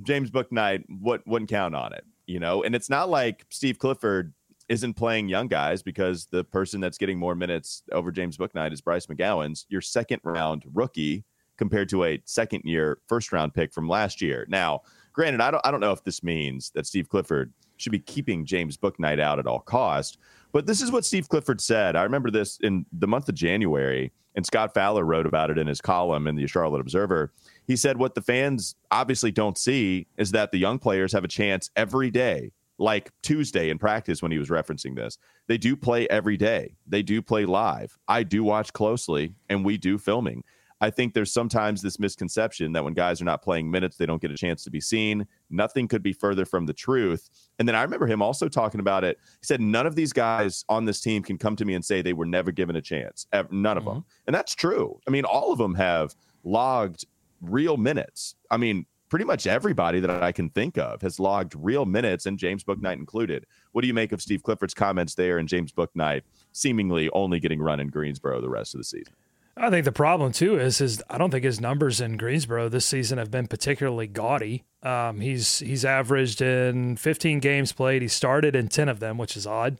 James 0.03 0.29
Bouknight 0.31 0.83
what 0.87 1.25
wouldn't 1.27 1.49
count 1.49 1.75
on 1.75 1.93
it, 1.93 2.03
you 2.27 2.39
know. 2.39 2.63
And 2.63 2.75
it's 2.75 2.89
not 2.89 3.09
like 3.09 3.45
Steve 3.49 3.79
Clifford 3.79 4.33
isn't 4.69 4.95
playing 4.95 5.29
young 5.29 5.47
guys 5.47 5.83
because 5.83 6.25
the 6.27 6.43
person 6.43 6.81
that's 6.81 6.97
getting 6.97 7.19
more 7.19 7.35
minutes 7.35 7.83
over 7.91 8.11
James 8.11 8.37
Bouknight 8.37 8.73
is 8.73 8.81
Bryce 8.81 9.05
McGowens 9.05 9.65
your 9.69 9.81
second 9.81 10.21
round 10.23 10.63
rookie 10.73 11.23
compared 11.57 11.89
to 11.89 12.03
a 12.03 12.21
second 12.25 12.61
year 12.65 12.99
first 13.07 13.31
round 13.31 13.53
pick 13.53 13.73
from 13.73 13.87
last 13.87 14.21
year. 14.21 14.45
Now, 14.49 14.81
granted, 15.13 15.41
I 15.41 15.51
don't 15.51 15.65
I 15.65 15.71
don't 15.71 15.79
know 15.79 15.91
if 15.91 16.03
this 16.03 16.23
means 16.23 16.71
that 16.71 16.87
Steve 16.87 17.09
Clifford 17.09 17.53
should 17.77 17.91
be 17.91 17.99
keeping 17.99 18.45
James 18.45 18.77
Bouknight 18.77 19.19
out 19.19 19.39
at 19.39 19.47
all 19.47 19.59
cost, 19.59 20.17
but 20.51 20.65
this 20.65 20.81
is 20.81 20.91
what 20.91 21.05
Steve 21.05 21.29
Clifford 21.29 21.61
said. 21.61 21.95
I 21.95 22.03
remember 22.03 22.31
this 22.31 22.57
in 22.61 22.85
the 22.91 23.07
month 23.07 23.29
of 23.29 23.35
January, 23.35 24.11
and 24.35 24.45
Scott 24.45 24.73
Fowler 24.73 25.03
wrote 25.03 25.25
about 25.25 25.49
it 25.49 25.57
in 25.57 25.67
his 25.67 25.81
column 25.81 26.27
in 26.27 26.35
the 26.35 26.47
Charlotte 26.47 26.81
Observer. 26.81 27.33
He 27.67 27.75
said, 27.75 27.97
What 27.97 28.15
the 28.15 28.21
fans 28.21 28.75
obviously 28.91 29.31
don't 29.31 29.57
see 29.57 30.07
is 30.17 30.31
that 30.31 30.51
the 30.51 30.57
young 30.57 30.79
players 30.79 31.13
have 31.13 31.23
a 31.23 31.29
chance 31.29 31.69
every 31.75 32.11
day, 32.11 32.51
like 32.77 33.11
Tuesday 33.23 33.69
in 33.69 33.77
practice 33.77 34.21
when 34.21 34.31
he 34.31 34.37
was 34.37 34.49
referencing 34.49 34.95
this. 34.95 35.17
They 35.47 35.57
do 35.57 35.75
play 35.75 36.07
every 36.09 36.37
day, 36.37 36.75
they 36.87 37.03
do 37.03 37.21
play 37.21 37.45
live. 37.45 37.97
I 38.07 38.23
do 38.23 38.43
watch 38.43 38.73
closely, 38.73 39.33
and 39.49 39.65
we 39.65 39.77
do 39.77 39.97
filming. 39.97 40.43
I 40.81 40.89
think 40.89 41.13
there's 41.13 41.31
sometimes 41.31 41.81
this 41.81 41.99
misconception 41.99 42.73
that 42.73 42.83
when 42.83 42.93
guys 42.93 43.21
are 43.21 43.25
not 43.25 43.41
playing 43.41 43.71
minutes, 43.71 43.95
they 43.95 44.05
don't 44.05 44.21
get 44.21 44.31
a 44.31 44.35
chance 44.37 44.63
to 44.65 44.69
be 44.69 44.81
seen. 44.81 45.25
Nothing 45.49 45.87
could 45.87 46.03
be 46.03 46.11
further 46.11 46.45
from 46.45 46.65
the 46.65 46.73
truth. 46.73 47.29
And 47.59 47.67
then 47.67 47.75
I 47.75 47.81
remember 47.81 48.07
him 48.07 48.21
also 48.21 48.49
talking 48.49 48.81
about 48.81 49.03
it. 49.03 49.17
He 49.39 49.45
said, 49.45 49.61
None 49.61 49.87
of 49.87 49.95
these 49.95 50.11
guys 50.11 50.65
on 50.67 50.85
this 50.85 50.99
team 50.99 51.23
can 51.23 51.37
come 51.37 51.55
to 51.55 51.65
me 51.65 51.75
and 51.75 51.83
say 51.83 52.01
they 52.01 52.13
were 52.13 52.25
never 52.25 52.51
given 52.51 52.75
a 52.75 52.81
chance. 52.81 53.25
None 53.33 53.77
of 53.77 53.83
mm-hmm. 53.83 53.93
them. 53.93 54.05
And 54.27 54.35
that's 54.35 54.53
true. 54.53 54.99
I 55.07 55.11
mean, 55.11 55.23
all 55.23 55.53
of 55.53 55.57
them 55.57 55.75
have 55.75 56.13
logged 56.43 57.05
real 57.49 57.77
minutes. 57.77 58.35
I 58.49 58.57
mean, 58.57 58.85
pretty 59.09 59.25
much 59.25 59.47
everybody 59.47 59.99
that 59.99 60.09
I 60.09 60.31
can 60.31 60.49
think 60.49 60.77
of 60.77 61.01
has 61.01 61.19
logged 61.19 61.55
real 61.57 61.85
minutes, 61.85 62.25
and 62.25 62.37
James 62.37 62.63
Bouknight 62.63 62.93
included. 62.93 63.45
What 63.71 63.81
do 63.81 63.87
you 63.87 63.93
make 63.93 64.11
of 64.11 64.21
Steve 64.21 64.43
Clifford's 64.43 64.73
comments 64.73 65.15
there 65.15 65.37
and 65.37 65.47
James 65.47 65.71
Bouknight 65.71 66.23
seemingly 66.51 67.09
only 67.11 67.39
getting 67.39 67.61
run 67.61 67.79
in 67.79 67.87
Greensboro 67.89 68.41
the 68.41 68.49
rest 68.49 68.73
of 68.73 68.79
the 68.79 68.85
season? 68.85 69.13
I 69.57 69.69
think 69.69 69.85
the 69.85 69.91
problem 69.93 70.33
too 70.33 70.59
is 70.59 70.81
is 70.81 71.01
I 71.09 71.17
don't 71.17 71.31
think 71.31 71.45
his 71.45 71.61
numbers 71.61 72.01
in 72.01 72.17
Greensboro 72.17 72.67
this 72.67 72.85
season 72.85 73.17
have 73.17 73.31
been 73.31 73.47
particularly 73.47 74.07
gaudy. 74.07 74.65
Um, 74.83 75.21
he's 75.21 75.59
he's 75.59 75.85
averaged 75.85 76.41
in 76.41 76.97
15 76.97 77.39
games 77.39 77.71
played. 77.71 78.01
He 78.01 78.09
started 78.09 78.53
in 78.55 78.67
10 78.67 78.89
of 78.89 78.99
them, 78.99 79.17
which 79.17 79.37
is 79.37 79.47
odd. 79.47 79.79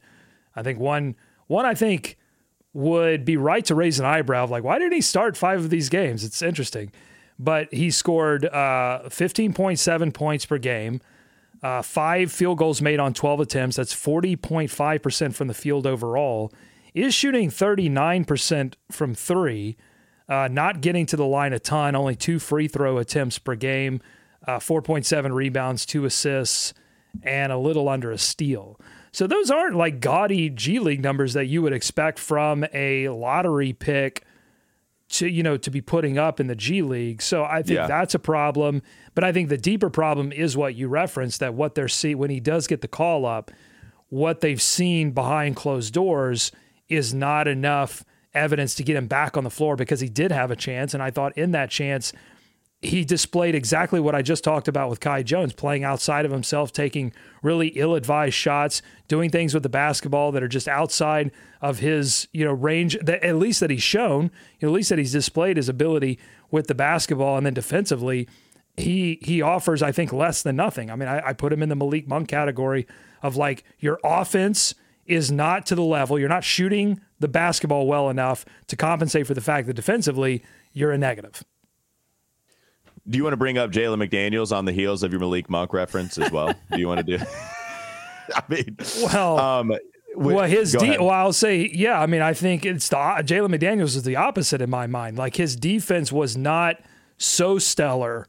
I 0.56 0.64
think 0.64 0.80
one 0.80 1.16
one 1.48 1.66
I 1.66 1.74
think 1.74 2.18
would 2.72 3.26
be 3.26 3.36
right 3.36 3.66
to 3.66 3.76
raise 3.76 4.00
an 4.00 4.06
eyebrow 4.06 4.46
of 4.46 4.52
like 4.52 4.64
why 4.64 4.80
didn't 4.80 4.94
he 4.94 5.02
start 5.02 5.36
five 5.36 5.60
of 5.60 5.70
these 5.70 5.90
games? 5.90 6.24
It's 6.24 6.42
interesting, 6.42 6.94
but 7.38 7.74
he 7.74 7.92
scored 7.92 8.46
uh, 8.46 9.02
15.7 9.06 10.14
points 10.14 10.46
per 10.46 10.58
game. 10.58 11.02
Uh, 11.62 11.82
five 11.82 12.32
field 12.32 12.58
goals 12.58 12.82
made 12.82 13.00
on 13.00 13.14
12 13.14 13.40
attempts. 13.40 13.76
That's 13.76 13.96
40.5% 13.96 15.34
from 15.34 15.48
the 15.48 15.54
field 15.54 15.88
overall. 15.88 16.52
Is 16.94 17.14
shooting 17.14 17.50
39% 17.50 18.76
from 18.92 19.16
three, 19.16 19.76
uh, 20.30 20.48
not 20.50 20.82
getting 20.82 21.06
to 21.08 21.18
the 21.18 21.26
line 21.26 21.54
a 21.54 21.60
ton, 21.60 21.96
only 21.96 22.16
two 22.16 22.40
free 22.40 22.68
throw 22.68 22.98
attempts 22.98 23.38
per 23.38 23.56
game, 23.56 24.02
uh, 24.48 24.60
4.7 24.60 25.34
rebounds, 25.34 25.86
two 25.86 26.06
assists, 26.06 26.74
and 27.24 27.52
a 27.52 27.58
little 27.58 27.90
under 27.90 28.12
a 28.12 28.18
steal. 28.18 28.80
So 29.12 29.28
those 29.28 29.50
aren't 29.50 29.76
like 29.76 30.02
gaudy 30.02 30.50
G 30.50 30.80
League 30.80 31.02
numbers 31.02 31.34
that 31.34 31.46
you 31.46 31.62
would 31.62 31.74
expect 31.74 32.20
from 32.20 32.66
a 32.74 33.10
lottery 33.10 33.74
pick 33.74 34.25
to 35.20 35.28
you 35.30 35.44
know 35.44 35.58
to 35.58 35.70
be 35.72 35.82
putting 35.82 36.18
up 36.18 36.40
in 36.40 36.48
the 36.48 36.56
G 36.56 36.82
League. 36.82 37.22
So 37.22 37.44
I 37.44 37.62
think 37.62 37.78
Yeah. 37.78 37.88
that's 37.88 38.14
a 38.16 38.20
problem. 38.20 38.82
But 39.14 39.24
I 39.24 39.32
think 39.32 39.50
the 39.50 39.58
deeper 39.58 39.90
problem 39.90 40.32
is 40.32 40.56
what 40.58 40.76
you 40.76 40.88
referenced 40.88 41.40
that 41.40 41.54
what 41.54 41.76
they're 41.76 41.88
see 41.88 42.16
when 42.16 42.30
he 42.30 42.40
does 42.40 42.68
get 42.68 42.82
the 42.82 42.88
call 42.88 43.26
up, 43.26 43.52
what 44.10 44.42
they've 44.42 44.62
seen 44.62 45.12
behind 45.12 45.56
closed 45.56 45.94
doors 45.94 46.52
is 46.90 47.14
not 47.14 47.48
enough 47.48 48.04
evidence 48.34 48.76
to 48.76 48.84
get 48.84 48.96
him 48.98 49.08
back 49.08 49.38
on 49.38 49.44
the 49.44 49.50
floor 49.50 49.76
because 49.76 50.02
he 50.02 50.10
did 50.10 50.32
have 50.32 50.52
a 50.52 50.56
chance. 50.56 50.94
And 50.94 51.02
I 51.02 51.10
thought 51.10 51.38
in 51.38 51.52
that 51.52 51.70
chance, 51.70 52.12
he 52.82 53.04
displayed 53.04 53.56
exactly 53.56 54.00
what 54.00 54.16
I 54.16 54.22
just 54.22 54.44
talked 54.44 54.68
about 54.68 54.90
with 54.90 55.00
Kai 55.00 55.24
Jones, 55.24 55.54
playing 55.54 55.84
outside 55.84 56.26
of 56.26 56.32
himself, 56.32 56.72
taking 56.72 57.14
really 57.42 57.70
ill-advised 57.70 58.36
shots, 58.36 58.82
doing 59.08 59.30
things 59.30 59.54
with 59.54 59.64
the 59.64 59.70
basketball 59.70 60.32
that 60.34 60.44
are 60.44 60.48
just 60.48 60.68
outside 60.68 61.32
of 61.62 61.80
his, 61.80 62.28
you 62.32 62.46
know, 62.46 62.54
range. 62.54 62.98
That 63.02 63.24
at 63.24 63.38
least 63.38 63.60
that 63.62 63.70
he's 63.70 63.84
shown, 63.84 64.26
you 64.60 64.68
know, 64.68 64.70
at 64.70 64.76
least 64.76 64.90
that 64.90 65.00
he's 65.00 65.14
displayed 65.14 65.58
his 65.58 65.70
ability 65.70 66.20
with 66.52 66.68
the 66.68 66.76
basketball, 66.76 67.38
and 67.38 67.46
then 67.46 67.54
defensively, 67.54 68.28
he 68.78 69.20
he 69.22 69.42
offers, 69.42 69.82
I 69.82 69.92
think, 69.92 70.14
less 70.14 70.44
than 70.44 70.56
nothing. 70.56 70.92
I 70.92 70.96
mean, 70.96 71.10
I, 71.10 71.30
I 71.30 71.34
put 71.34 71.54
him 71.54 71.64
in 71.64 71.70
the 71.70 71.76
Malik 71.76 72.08
Monk 72.08 72.28
category 72.28 72.86
of 73.24 73.36
like 73.36 73.64
your 73.80 74.00
offense 74.04 74.76
is 75.06 75.32
not 75.32 75.66
to 75.68 75.76
the 75.76 75.84
level. 75.84 76.20
You're 76.20 76.30
not 76.30 76.44
shooting 76.44 77.00
the 77.20 77.28
basketball 77.28 77.88
well 77.88 78.10
enough 78.10 78.46
to 78.68 78.76
compensate 78.76 79.28
for 79.28 79.34
the 79.34 79.42
fact 79.42 79.68
that 79.68 79.76
defensively 79.76 80.44
you're 80.74 80.92
a 80.92 80.98
negative. 80.98 81.44
Do 83.08 83.18
you 83.18 83.24
want 83.24 83.34
to 83.34 83.38
bring 83.38 83.58
up 83.58 83.72
Jalen 83.72 84.04
McDaniels 84.08 84.56
on 84.56 84.66
the 84.66 84.72
heels 84.72 85.04
of 85.04 85.12
your 85.12 85.20
Malik 85.20 85.50
Monk 85.50 85.74
reference 85.74 86.18
as 86.18 86.32
well? 86.32 86.54
do 86.72 86.80
you 86.80 86.88
want 86.88 87.06
to 87.06 87.18
do? 87.18 87.24
I 88.34 88.42
mean, 88.50 88.78
Well, 89.04 89.40
um, 89.40 89.68
wi- 90.16 90.36
well, 90.36 90.48
his 90.50 90.72
de- 90.72 90.98
well, 90.98 91.12
I'll 91.12 91.34
say, 91.34 91.70
yeah. 91.72 92.02
I 92.02 92.08
mean, 92.08 92.22
I 92.22 92.34
think 92.34 92.66
it's 92.66 92.90
the 92.90 92.96
Jalen 92.96 93.56
McDaniels 93.56 93.96
is 93.96 94.04
the 94.04 94.16
opposite 94.16 94.62
in 94.62 94.70
my 94.70 94.88
mind. 94.88 95.18
Like 95.18 95.36
his 95.36 95.56
defense 95.56 96.12
was 96.12 96.36
not 96.36 96.78
so 97.18 97.60
stellar 97.60 98.28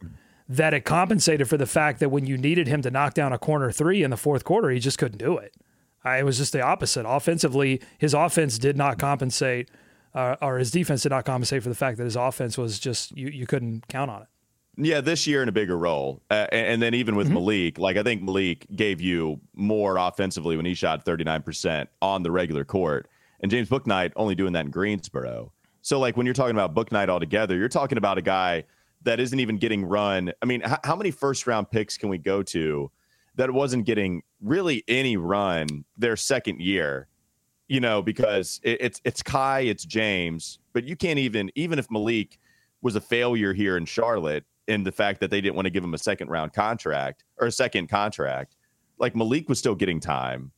that 0.49 0.75
it 0.75 0.83
compensated 0.85 1.49
for 1.49 1.57
the 1.57 1.67
fact 1.67 1.99
that 2.01 2.11
when 2.11 2.27
you 2.27 2.37
needed 2.37 2.69
him 2.69 2.83
to 2.83 2.91
knock 2.91 3.15
down 3.15 3.33
a 3.33 3.39
corner 3.39 3.73
three 3.73 4.03
in 4.03 4.11
the 4.11 4.17
fourth 4.17 4.45
quarter, 4.45 4.71
he 4.71 4.79
just 4.79 4.99
couldn't 4.99 5.19
do 5.19 5.39
it. 5.39 5.55
Uh, 6.05 6.11
it 6.11 6.25
was 6.25 6.37
just 6.39 6.53
the 6.53 6.61
opposite. 6.63 7.05
Offensively, 7.09 7.81
his 7.99 8.15
offense 8.15 8.59
did 8.59 8.77
not 8.77 8.97
compensate, 8.99 9.71
uh, 10.15 10.37
or 10.41 10.59
his 10.59 10.71
defense 10.71 11.03
did 11.03 11.11
not 11.11 11.25
compensate 11.25 11.63
for 11.63 11.69
the 11.69 11.75
fact 11.75 11.99
that 11.99 12.05
his 12.05 12.15
offense 12.15 12.57
was 12.57 12.79
just 12.79 13.17
you, 13.17 13.29
you 13.29 13.47
couldn't 13.47 13.89
count 13.89 14.11
on 14.11 14.23
it. 14.23 14.29
Yeah, 14.79 15.01
this 15.01 15.27
year 15.27 15.43
in 15.43 15.49
a 15.49 15.53
bigger 15.53 15.77
role. 15.77 16.23
Uh, 16.31 16.47
and, 16.53 16.67
and 16.67 16.83
then 16.83 16.95
even 16.95 17.17
with 17.17 17.29
Mm-hmm. 17.29 17.35
Malik, 17.35 17.79
like 17.79 17.97
I 17.97 18.03
think 18.03 18.23
Malik 18.23 18.67
gave 18.75 19.01
you 19.01 19.41
more 19.55 19.97
offensively 19.97 20.57
when 20.57 20.67
he 20.67 20.75
shot 20.75 21.05
39% 21.05 21.87
on 22.03 22.23
the 22.23 22.31
regular 22.31 22.65
court. 22.65 23.09
And 23.41 23.51
James 23.51 23.69
Bouknight 23.69 24.13
only 24.17 24.35
doing 24.35 24.53
that 24.53 24.67
in 24.67 24.71
Greensboro. 24.71 25.53
So, 25.83 25.99
like, 25.99 26.17
when 26.17 26.27
you're 26.27 26.35
talking 26.35 26.57
about 26.57 26.75
Bouknight 26.75 27.09
altogether, 27.09 27.57
you're 27.57 27.69
talking 27.69 27.97
about 27.97 28.19
a 28.19 28.23
guy 28.23 28.65
that 29.03 29.21
isn't 29.21 29.39
even 29.39 29.57
getting 29.57 29.85
run. 29.85 30.33
I 30.43 30.47
mean, 30.47 30.63
h- 30.65 30.79
how 30.85 30.97
many 30.97 31.11
first 31.11 31.47
round 31.47 31.71
picks 31.71 31.97
can 31.97 32.09
we 32.09 32.19
go 32.19 32.43
to 32.45 32.91
that 33.37 33.51
wasn't 33.51 33.85
getting 33.87 34.23
really 34.41 34.83
any 34.89 35.17
run 35.17 35.85
their 35.97 36.17
second 36.17 36.61
year? 36.61 37.09
You 37.69 37.81
know, 37.81 38.03
because 38.03 38.61
it, 38.63 38.79
it's 38.81 39.01
it's 39.05 39.23
Kai, 39.23 39.61
it's 39.61 39.85
James, 39.85 40.59
but 40.73 40.85
you 40.85 40.97
can't 40.97 41.19
even 41.19 41.51
even 41.55 41.79
if 41.79 41.91
Malik 41.91 42.39
was 42.83 42.97
a 42.97 43.01
failure 43.01 43.53
here 43.53 43.77
in 43.77 43.85
Charlotte 43.85 44.45
in 44.69 44.85
the 44.85 44.93
fact 44.93 45.21
that 45.21 45.31
they 45.31 45.41
didn't 45.41 45.55
want 45.55 45.67
to 45.67 45.71
give 45.71 45.85
him 45.85 45.95
a 45.95 45.99
second 45.99 46.29
round 46.29 46.53
contract 46.53 47.25
or 47.39 47.47
a 47.47 47.53
second 47.53 47.89
contract, 47.89 48.57
like 48.99 49.15
Malik 49.15 49.49
was 49.49 49.59
still 49.59 49.75
getting 49.75 50.01
time. 50.01 50.51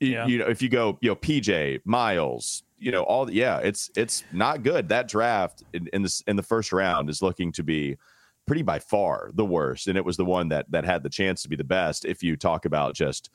Yeah. 0.00 0.26
You 0.26 0.38
know, 0.38 0.46
if 0.46 0.60
you 0.60 0.68
go, 0.68 0.98
you 1.00 1.10
know, 1.10 1.16
PJ, 1.16 1.80
Miles, 1.84 2.64
you 2.78 2.92
know, 2.92 3.02
all 3.04 3.30
yeah, 3.30 3.58
it's 3.58 3.90
it's 3.96 4.24
not 4.32 4.62
good. 4.62 4.88
That 4.88 5.08
draft 5.08 5.62
in, 5.72 5.88
in 5.92 6.02
this 6.02 6.20
in 6.26 6.36
the 6.36 6.42
first 6.42 6.72
round 6.72 7.08
is 7.08 7.22
looking 7.22 7.50
to 7.52 7.62
be 7.62 7.96
pretty 8.46 8.62
by 8.62 8.78
far 8.78 9.30
the 9.34 9.44
worst. 9.44 9.88
And 9.88 9.96
it 9.96 10.04
was 10.04 10.16
the 10.16 10.24
one 10.24 10.48
that 10.48 10.70
that 10.70 10.84
had 10.84 11.02
the 11.02 11.08
chance 11.08 11.42
to 11.42 11.48
be 11.48 11.56
the 11.56 11.64
best 11.64 12.04
if 12.04 12.22
you 12.22 12.36
talk 12.36 12.66
about 12.66 12.94
just 12.94 13.30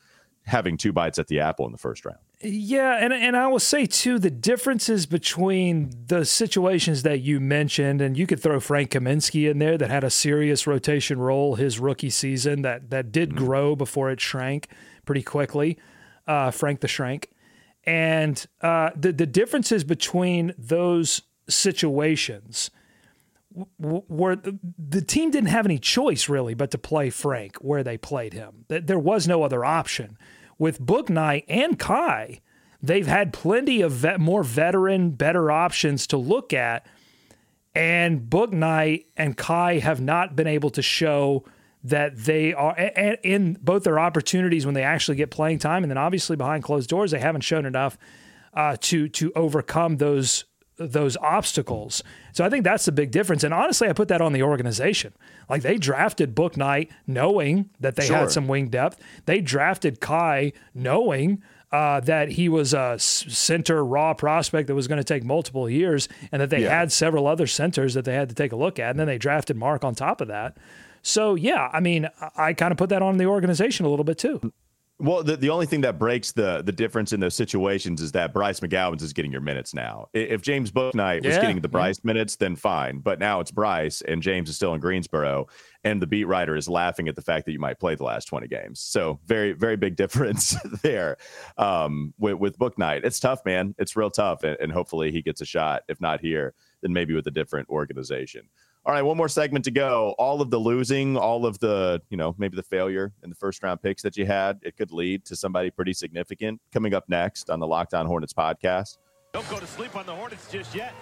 having 0.45 0.77
two 0.77 0.91
bites 0.91 1.19
at 1.19 1.27
the 1.27 1.39
apple 1.39 1.65
in 1.65 1.71
the 1.71 1.77
first 1.77 2.05
round. 2.05 2.19
Yeah, 2.43 2.97
and 2.99 3.13
and 3.13 3.37
I 3.37 3.47
will 3.47 3.59
say 3.59 3.85
too 3.85 4.17
the 4.17 4.31
differences 4.31 5.05
between 5.05 5.91
the 6.07 6.25
situations 6.25 7.03
that 7.03 7.19
you 7.19 7.39
mentioned, 7.39 8.01
and 8.01 8.17
you 8.17 8.25
could 8.25 8.39
throw 8.39 8.59
Frank 8.59 8.91
Kaminsky 8.91 9.49
in 9.49 9.59
there 9.59 9.77
that 9.77 9.91
had 9.91 10.03
a 10.03 10.09
serious 10.09 10.65
rotation 10.65 11.19
role 11.19 11.55
his 11.55 11.79
rookie 11.79 12.09
season 12.09 12.63
that 12.63 12.89
that 12.89 13.11
did 13.11 13.35
grow 13.35 13.75
before 13.75 14.09
it 14.09 14.19
shrank 14.19 14.67
pretty 15.05 15.21
quickly. 15.21 15.77
Uh, 16.27 16.49
Frank 16.49 16.79
the 16.79 16.87
Shrank, 16.87 17.29
and 17.83 18.45
uh, 18.61 18.89
the 18.95 19.11
the 19.11 19.27
differences 19.27 19.83
between 19.83 20.53
those 20.57 21.21
situations 21.47 22.71
w- 23.79 24.03
were 24.07 24.35
the, 24.35 25.01
team 25.01 25.31
didn't 25.31 25.49
have 25.49 25.65
any 25.65 25.77
choice 25.79 26.29
really 26.29 26.53
but 26.53 26.71
to 26.71 26.77
play 26.77 27.09
Frank 27.09 27.57
where 27.57 27.83
they 27.83 27.97
played 27.97 28.33
him. 28.33 28.65
Th- 28.69 28.83
There 28.85 28.99
was 28.99 29.27
no 29.27 29.43
other 29.43 29.65
option. 29.65 30.17
With 30.57 30.79
Bouknight 30.81 31.45
and 31.47 31.77
Kai, 31.79 32.41
they've 32.81 33.07
had 33.07 33.33
plenty 33.33 33.81
of 33.81 33.91
vet, 33.91 34.19
more 34.19 34.43
veteran, 34.43 35.11
better 35.11 35.51
options 35.51 36.05
to 36.07 36.17
look 36.17 36.53
at. 36.53 36.85
And 37.73 38.29
Bouknight 38.29 39.05
and 39.15 39.37
Kai 39.37 39.79
have 39.79 40.01
not 40.01 40.35
been 40.35 40.47
able 40.47 40.69
to 40.71 40.81
show 40.81 41.45
that 41.83 42.15
they 42.15 42.53
are 42.53 42.75
a- 42.77 42.93
a- 42.95 43.19
in 43.23 43.57
both 43.61 43.83
their 43.85 43.97
opportunities 43.97 44.65
when 44.65 44.75
they 44.75 44.83
actually 44.83 45.17
get 45.17 45.31
playing 45.31 45.57
time, 45.59 45.83
and 45.83 45.89
then 45.89 45.97
obviously 45.97 46.35
behind 46.35 46.63
closed 46.63 46.89
doors, 46.89 47.11
they 47.11 47.19
haven't 47.19 47.41
shown 47.41 47.65
enough 47.65 47.97
uh, 48.53 48.75
to 48.81 49.07
to 49.09 49.31
overcome 49.33 49.97
those 49.97 50.43
those 50.87 51.17
obstacles. 51.17 52.03
So 52.33 52.43
I 52.45 52.49
think 52.49 52.63
that's 52.63 52.85
the 52.85 52.91
big 52.91 53.11
difference. 53.11 53.43
And 53.43 53.53
honestly, 53.53 53.87
I 53.89 53.93
put 53.93 54.07
that 54.09 54.21
on 54.21 54.33
the 54.33 54.43
organization. 54.43 55.13
Like 55.49 55.61
they 55.61 55.77
drafted 55.77 56.35
Bouknight 56.35 56.89
knowing 57.07 57.69
that 57.79 57.95
they 57.95 58.05
Sure. 58.07 58.17
had 58.17 58.31
some 58.31 58.47
wing 58.47 58.69
depth. 58.69 58.99
They 59.25 59.41
drafted 59.41 59.99
Kai 59.99 60.53
knowing 60.73 61.41
uh, 61.71 62.01
that 62.01 62.31
he 62.31 62.49
was 62.49 62.73
a 62.73 62.97
center 62.99 63.83
raw 63.85 64.13
prospect 64.13 64.67
that 64.67 64.75
was 64.75 64.89
going 64.89 64.97
to 64.97 65.05
take 65.05 65.23
multiple 65.23 65.69
years, 65.69 66.09
and 66.31 66.41
that 66.41 66.49
they 66.49 66.63
Yeah. 66.63 66.79
had 66.79 66.91
several 66.91 67.27
other 67.27 67.47
centers 67.47 67.93
that 67.93 68.03
they 68.03 68.13
had 68.13 68.27
to 68.27 68.35
take 68.35 68.51
a 68.51 68.57
look 68.57 68.77
at. 68.77 68.89
And 68.89 68.99
then 68.99 69.07
they 69.07 69.17
drafted 69.17 69.55
Mark 69.55 69.85
on 69.85 69.95
top 69.95 70.19
of 70.19 70.27
that. 70.27 70.57
So 71.01 71.35
yeah, 71.35 71.69
I 71.71 71.79
mean, 71.79 72.09
I, 72.19 72.47
I 72.49 72.53
kind 72.53 72.71
of 72.73 72.77
put 72.77 72.89
that 72.89 73.01
on 73.01 73.17
the 73.17 73.25
organization 73.25 73.85
a 73.85 73.89
little 73.89 74.03
bit 74.03 74.17
too. 74.17 74.51
Well, 75.01 75.23
the, 75.23 75.35
the 75.35 75.49
only 75.49 75.65
thing 75.65 75.81
that 75.81 75.97
breaks 75.97 76.31
the 76.31 76.61
the 76.63 76.71
difference 76.71 77.11
in 77.11 77.19
those 77.19 77.33
situations 77.33 78.01
is 78.01 78.11
that 78.11 78.33
Bryce 78.33 78.59
McGowens 78.59 79.01
is 79.01 79.13
getting 79.13 79.31
your 79.31 79.41
minutes 79.41 79.73
now. 79.73 80.09
If 80.13 80.43
James 80.43 80.71
Bouknight 80.71 81.25
was 81.25 81.37
getting 81.37 81.59
the 81.59 81.67
yeah. 81.67 81.71
Bryce 81.71 82.03
minutes, 82.03 82.35
then 82.35 82.55
fine. 82.55 82.99
But 82.99 83.17
now 83.17 83.39
it's 83.39 83.49
Bryce 83.49 84.01
and 84.01 84.21
James 84.21 84.47
is 84.47 84.57
still 84.57 84.75
in 84.75 84.79
Greensboro, 84.79 85.47
and 85.83 85.99
the 85.99 86.05
beat 86.05 86.25
writer 86.25 86.55
is 86.55 86.69
laughing 86.69 87.07
at 87.07 87.15
the 87.15 87.21
fact 87.23 87.47
that 87.47 87.51
you 87.51 87.59
might 87.59 87.79
play 87.79 87.95
the 87.95 88.03
last 88.03 88.25
twenty 88.25 88.47
games. 88.47 88.79
So 88.79 89.19
very 89.25 89.53
very 89.53 89.75
big 89.75 89.95
difference 90.01 90.55
there 90.83 91.17
um, 91.57 92.13
with 92.19 92.35
with 92.35 92.59
Bouknight. 92.59 93.03
It's 93.03 93.19
tough, 93.19 93.43
man. 93.43 93.73
It's 93.79 93.95
real 93.95 94.11
tough, 94.11 94.43
and, 94.43 94.55
and 94.59 94.71
hopefully 94.71 95.11
he 95.11 95.23
gets 95.23 95.41
a 95.41 95.45
shot. 95.45 95.81
If 95.89 95.99
not 95.99 96.21
here, 96.21 96.53
then 96.83 96.93
maybe 96.93 97.15
with 97.15 97.25
a 97.25 97.31
different 97.31 97.69
organization. 97.69 98.43
All 98.83 98.93
right, 98.93 99.03
one 99.03 99.15
more 99.15 99.29
segment 99.29 99.63
to 99.65 99.71
go. 99.71 100.15
All 100.17 100.41
of 100.41 100.49
the 100.49 100.57
losing, 100.57 101.15
all 101.15 101.45
of 101.45 101.59
the, 101.59 102.01
you 102.09 102.17
know, 102.17 102.33
maybe 102.39 102.55
the 102.55 102.63
failure 102.63 103.13
in 103.23 103.29
the 103.29 103.35
first 103.35 103.61
round 103.61 103.79
picks 103.81 104.01
that 104.01 104.17
you 104.17 104.25
had, 104.25 104.59
it 104.63 104.75
could 104.75 104.91
lead 104.91 105.23
to 105.25 105.35
somebody 105.35 105.69
pretty 105.69 105.93
significant 105.93 106.59
coming 106.73 106.95
up 106.95 107.07
next 107.07 107.51
on 107.51 107.59
the 107.59 107.67
Locked 107.67 107.93
On 107.93 108.07
Hornets 108.07 108.33
podcast. 108.33 108.97
Don't 109.33 109.47
go 109.51 109.59
to 109.59 109.67
sleep 109.67 109.95
on 109.95 110.07
the 110.07 110.15
Hornets 110.15 110.51
just 110.51 110.73
yet. 110.73 110.95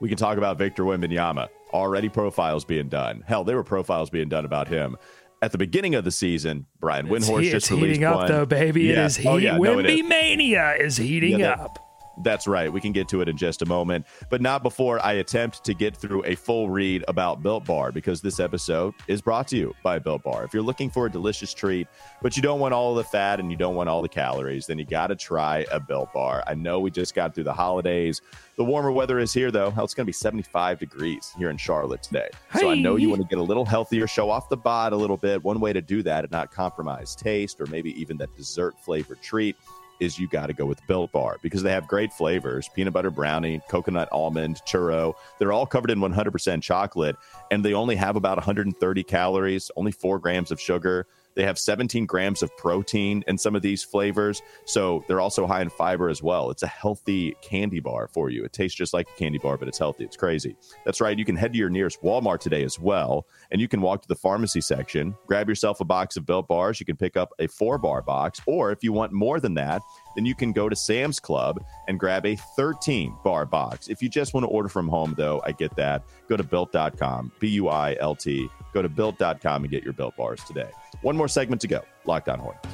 We 0.00 0.08
can 0.08 0.18
talk 0.18 0.36
about 0.36 0.58
Victor 0.58 0.82
Wembanyama. 0.82 1.48
Already 1.72 2.08
profiles 2.08 2.64
being 2.64 2.88
done. 2.88 3.22
Hell, 3.24 3.44
there 3.44 3.56
were 3.56 3.64
profiles 3.64 4.10
being 4.10 4.28
done 4.28 4.44
about 4.44 4.66
him. 4.66 4.96
At 5.42 5.52
the 5.52 5.58
beginning 5.58 5.94
of 5.94 6.02
the 6.02 6.10
season, 6.10 6.66
Brian 6.80 7.06
It's, 7.06 7.28
Windhorst 7.28 7.42
he- 7.42 7.50
just 7.50 7.66
it's 7.66 7.70
released 7.70 7.86
heating 7.86 8.04
up 8.04 8.16
one. 8.16 8.28
though, 8.28 8.46
baby. 8.46 8.90
It 8.90 8.96
Yeah. 8.96 9.06
is 9.06 9.16
heat. 9.16 9.28
Oh, 9.28 9.36
yeah, 9.36 9.56
no, 9.58 9.78
it 9.78 9.84
Wimby 9.86 10.00
is. 10.02 10.08
mania 10.08 10.74
is 10.80 10.96
heating 10.96 11.38
Yeah, 11.38 11.48
that- 11.56 11.60
up. 11.60 11.78
That's 12.22 12.46
right. 12.46 12.72
We 12.72 12.80
can 12.80 12.92
get 12.92 13.08
to 13.08 13.20
it 13.20 13.28
in 13.28 13.36
just 13.36 13.62
a 13.62 13.66
moment, 13.66 14.06
but 14.30 14.40
not 14.40 14.62
before 14.62 15.04
I 15.04 15.14
attempt 15.14 15.64
to 15.64 15.74
get 15.74 15.96
through 15.96 16.24
a 16.24 16.34
full 16.34 16.70
read 16.70 17.04
about 17.08 17.42
Built 17.42 17.64
Bar 17.64 17.92
because 17.92 18.20
this 18.22 18.40
episode 18.40 18.94
is 19.06 19.20
brought 19.20 19.48
to 19.48 19.56
you 19.56 19.74
by 19.82 19.98
Built 19.98 20.22
Bar. 20.22 20.44
If 20.44 20.54
you're 20.54 20.62
looking 20.62 20.88
for 20.88 21.06
a 21.06 21.10
delicious 21.10 21.52
treat, 21.52 21.88
but 22.22 22.36
you 22.36 22.42
don't 22.42 22.60
want 22.60 22.72
all 22.72 22.94
the 22.94 23.04
fat 23.04 23.38
and 23.38 23.50
you 23.50 23.56
don't 23.56 23.74
want 23.74 23.88
all 23.88 24.00
the 24.00 24.08
calories, 24.08 24.66
then 24.66 24.78
you 24.78 24.86
got 24.86 25.08
to 25.08 25.16
try 25.16 25.66
a 25.70 25.78
Built 25.78 26.12
Bar. 26.12 26.42
I 26.46 26.54
know 26.54 26.80
we 26.80 26.90
just 26.90 27.14
got 27.14 27.34
through 27.34 27.44
the 27.44 27.52
holidays. 27.52 28.22
The 28.56 28.64
warmer 28.64 28.90
weather 28.90 29.18
is 29.18 29.34
here, 29.34 29.50
though. 29.50 29.70
Hell, 29.70 29.84
it's 29.84 29.92
going 29.92 30.04
to 30.04 30.08
be 30.08 30.14
75 30.14 30.78
degrees 30.78 31.34
here 31.36 31.50
in 31.50 31.58
Charlotte 31.58 32.02
today. 32.02 32.28
So 32.58 32.70
I 32.70 32.74
know 32.74 32.96
you 32.96 33.10
want 33.10 33.20
to 33.20 33.28
get 33.28 33.38
a 33.38 33.42
little 33.42 33.66
healthier, 33.66 34.06
show 34.06 34.30
off 34.30 34.48
the 34.48 34.56
bod 34.56 34.94
a 34.94 34.96
little 34.96 35.18
bit. 35.18 35.44
One 35.44 35.60
way 35.60 35.74
to 35.74 35.82
do 35.82 36.02
that 36.04 36.24
and 36.24 36.32
not 36.32 36.50
compromise 36.50 37.14
taste 37.14 37.60
or 37.60 37.66
maybe 37.66 37.98
even 38.00 38.16
that 38.16 38.34
dessert 38.34 38.74
flavored 38.80 39.20
treat 39.20 39.56
is 40.00 40.18
you 40.18 40.28
got 40.28 40.46
to 40.46 40.52
go 40.52 40.66
with 40.66 40.84
Built 40.86 41.12
Bar 41.12 41.36
because 41.42 41.62
they 41.62 41.70
have 41.70 41.86
great 41.86 42.12
flavors 42.12 42.68
peanut 42.74 42.92
butter 42.92 43.10
brownie, 43.10 43.60
coconut 43.68 44.08
almond, 44.12 44.60
churro. 44.66 45.14
They're 45.38 45.52
all 45.52 45.66
covered 45.66 45.90
in 45.90 45.98
100% 45.98 46.62
chocolate 46.62 47.16
and 47.50 47.64
they 47.64 47.74
only 47.74 47.96
have 47.96 48.16
about 48.16 48.36
130 48.36 49.02
calories, 49.04 49.70
only 49.76 49.92
four 49.92 50.18
grams 50.18 50.50
of 50.50 50.60
sugar. 50.60 51.06
They 51.36 51.44
have 51.44 51.58
17 51.58 52.06
grams 52.06 52.42
of 52.42 52.56
protein 52.56 53.22
in 53.28 53.38
some 53.38 53.54
of 53.54 53.62
these 53.62 53.84
flavors. 53.84 54.42
So 54.64 55.04
they're 55.06 55.20
also 55.20 55.46
high 55.46 55.60
in 55.60 55.68
fiber 55.68 56.08
as 56.08 56.22
well. 56.22 56.50
It's 56.50 56.62
a 56.62 56.66
healthy 56.66 57.36
candy 57.42 57.78
bar 57.78 58.08
for 58.08 58.30
you. 58.30 58.42
It 58.44 58.52
tastes 58.52 58.76
just 58.76 58.94
like 58.94 59.08
a 59.08 59.18
candy 59.18 59.38
bar, 59.38 59.56
but 59.56 59.68
it's 59.68 59.78
healthy. 59.78 60.04
It's 60.04 60.16
crazy. 60.16 60.56
That's 60.84 61.00
right. 61.00 61.16
You 61.16 61.24
can 61.24 61.36
head 61.36 61.52
to 61.52 61.58
your 61.58 61.70
nearest 61.70 62.02
Walmart 62.02 62.40
today 62.40 62.64
as 62.64 62.78
well. 62.78 63.26
And 63.50 63.60
you 63.60 63.68
can 63.68 63.82
walk 63.82 64.02
to 64.02 64.08
the 64.08 64.16
pharmacy 64.16 64.62
section, 64.62 65.14
grab 65.26 65.48
yourself 65.48 65.80
a 65.80 65.84
box 65.84 66.16
of 66.16 66.26
built 66.26 66.48
bars. 66.48 66.80
You 66.80 66.86
can 66.86 66.96
pick 66.96 67.16
up 67.16 67.32
a 67.38 67.46
four 67.46 67.78
bar 67.78 68.02
box. 68.02 68.40
Or 68.46 68.72
if 68.72 68.82
you 68.82 68.92
want 68.92 69.12
more 69.12 69.38
than 69.38 69.54
that, 69.54 69.82
then 70.16 70.24
you 70.24 70.34
can 70.34 70.52
go 70.52 70.68
to 70.68 70.74
Sam's 70.74 71.20
Club 71.20 71.62
and 71.86 72.00
grab 72.00 72.24
a 72.24 72.36
13 72.56 73.14
bar 73.22 73.44
box. 73.44 73.88
If 73.88 74.02
you 74.02 74.08
just 74.08 74.32
want 74.32 74.44
to 74.44 74.48
order 74.48 74.68
from 74.68 74.88
home, 74.88 75.14
though, 75.16 75.42
I 75.44 75.52
get 75.52 75.76
that. 75.76 76.02
Go 76.28 76.36
to 76.36 76.42
built.com, 76.42 77.32
B 77.38 77.48
U 77.48 77.68
I 77.68 77.96
L 78.00 78.16
T. 78.16 78.48
Go 78.72 78.82
to 78.82 78.88
built.com 78.88 79.64
and 79.64 79.70
get 79.70 79.84
your 79.84 79.92
built 79.92 80.16
bars 80.16 80.42
today. 80.44 80.70
One 81.02 81.16
more 81.16 81.28
segment 81.28 81.60
to 81.62 81.68
go. 81.68 81.82
Locked 82.04 82.28
On 82.28 82.38
Hornets. 82.38 82.68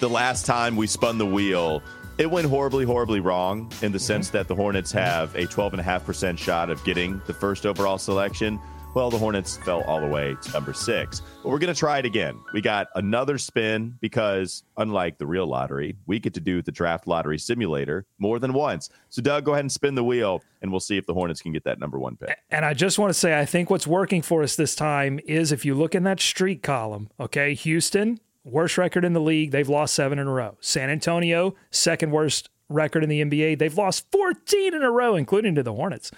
The 0.00 0.08
last 0.08 0.46
time 0.46 0.76
we 0.76 0.86
spun 0.86 1.18
the 1.18 1.26
wheel, 1.26 1.82
it 2.18 2.30
went 2.30 2.46
horribly, 2.46 2.84
horribly 2.84 3.20
wrong 3.20 3.70
in 3.82 3.92
the 3.92 3.98
sense 3.98 4.28
mm-hmm. 4.28 4.38
that 4.38 4.48
the 4.48 4.54
Hornets 4.54 4.92
have 4.92 5.34
a 5.34 5.46
12.5% 5.46 6.38
shot 6.38 6.70
of 6.70 6.82
getting 6.84 7.20
the 7.26 7.34
first 7.34 7.66
overall 7.66 7.98
selection. 7.98 8.58
Well, 8.92 9.08
the 9.08 9.18
Hornets 9.18 9.56
fell 9.58 9.82
all 9.82 10.00
the 10.00 10.08
way 10.08 10.36
to 10.42 10.52
number 10.52 10.72
six. 10.72 11.22
But 11.42 11.50
we're 11.50 11.60
going 11.60 11.72
to 11.72 11.78
try 11.78 11.98
it 11.98 12.04
again. 12.04 12.40
We 12.52 12.60
got 12.60 12.88
another 12.96 13.38
spin 13.38 13.96
because, 14.00 14.64
unlike 14.78 15.16
the 15.16 15.26
real 15.26 15.46
lottery, 15.46 15.96
we 16.06 16.18
get 16.18 16.34
to 16.34 16.40
do 16.40 16.60
the 16.60 16.72
draft 16.72 17.06
lottery 17.06 17.38
simulator 17.38 18.04
more 18.18 18.40
than 18.40 18.52
once. 18.52 18.90
So, 19.08 19.22
Doug, 19.22 19.44
go 19.44 19.52
ahead 19.52 19.62
and 19.62 19.70
spin 19.70 19.94
the 19.94 20.02
wheel, 20.02 20.42
and 20.60 20.72
we'll 20.72 20.80
see 20.80 20.96
if 20.96 21.06
the 21.06 21.14
Hornets 21.14 21.40
can 21.40 21.52
get 21.52 21.62
that 21.64 21.78
number 21.78 22.00
one 22.00 22.16
pick. 22.16 22.36
And 22.50 22.64
I 22.64 22.74
just 22.74 22.98
want 22.98 23.10
to 23.10 23.14
say, 23.14 23.38
I 23.38 23.44
think 23.44 23.70
what's 23.70 23.86
working 23.86 24.22
for 24.22 24.42
us 24.42 24.56
this 24.56 24.74
time 24.74 25.20
is 25.24 25.52
if 25.52 25.64
you 25.64 25.76
look 25.76 25.94
in 25.94 26.02
that 26.02 26.18
streak 26.18 26.64
column, 26.64 27.10
okay, 27.20 27.54
Houston, 27.54 28.18
worst 28.44 28.76
record 28.76 29.04
in 29.04 29.12
the 29.12 29.20
league. 29.20 29.52
They've 29.52 29.68
lost 29.68 29.94
seven 29.94 30.18
in 30.18 30.26
a 30.26 30.32
row. 30.32 30.56
San 30.60 30.90
Antonio, 30.90 31.54
second 31.70 32.10
worst 32.10 32.50
record 32.68 33.04
in 33.04 33.08
the 33.08 33.22
NBA. 33.22 33.58
They've 33.58 33.76
lost 33.76 34.10
14 34.10 34.74
in 34.74 34.82
a 34.82 34.90
row, 34.90 35.14
including 35.14 35.54
to 35.56 35.62
the 35.62 35.74
Hornets. 35.74 36.10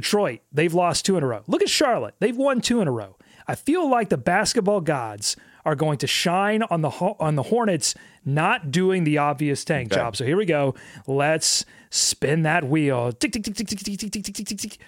Detroit, 0.00 0.40
they've 0.52 0.72
lost 0.74 1.04
two 1.04 1.16
in 1.16 1.24
a 1.24 1.26
row. 1.26 1.42
Look 1.48 1.60
at 1.62 1.68
Charlotte. 1.68 2.14
They've 2.20 2.36
won 2.36 2.60
two 2.60 2.80
in 2.80 2.86
a 2.88 2.92
row. 2.92 3.16
I 3.46 3.54
feel 3.54 3.88
like 3.90 4.10
the 4.10 4.18
basketball 4.18 4.80
gods 4.80 5.34
are 5.64 5.74
going 5.74 5.98
to 5.98 6.06
shine 6.06 6.62
on 6.64 6.82
the 6.82 6.90
on 6.90 7.34
the 7.34 7.42
Hornets 7.44 7.94
not 8.24 8.70
doing 8.70 9.04
the 9.04 9.18
obvious 9.18 9.64
tank 9.64 9.90
Okay. 9.92 10.00
job. 10.00 10.14
So 10.16 10.24
here 10.24 10.36
we 10.36 10.44
go. 10.46 10.74
Let's 11.06 11.64
spin 11.90 12.42
that 12.42 12.64
wheel. 12.64 13.10
Tick 13.12 13.32
tick 13.32 13.42
tick 13.42 13.54
tick 13.56 13.66
tick 13.68 13.78
tick 13.80 13.98
tick 13.98 14.10
tick 14.12 14.22
tick 14.24 14.34
tick 14.34 14.46
tick 14.46 14.58
tick. 14.58 14.78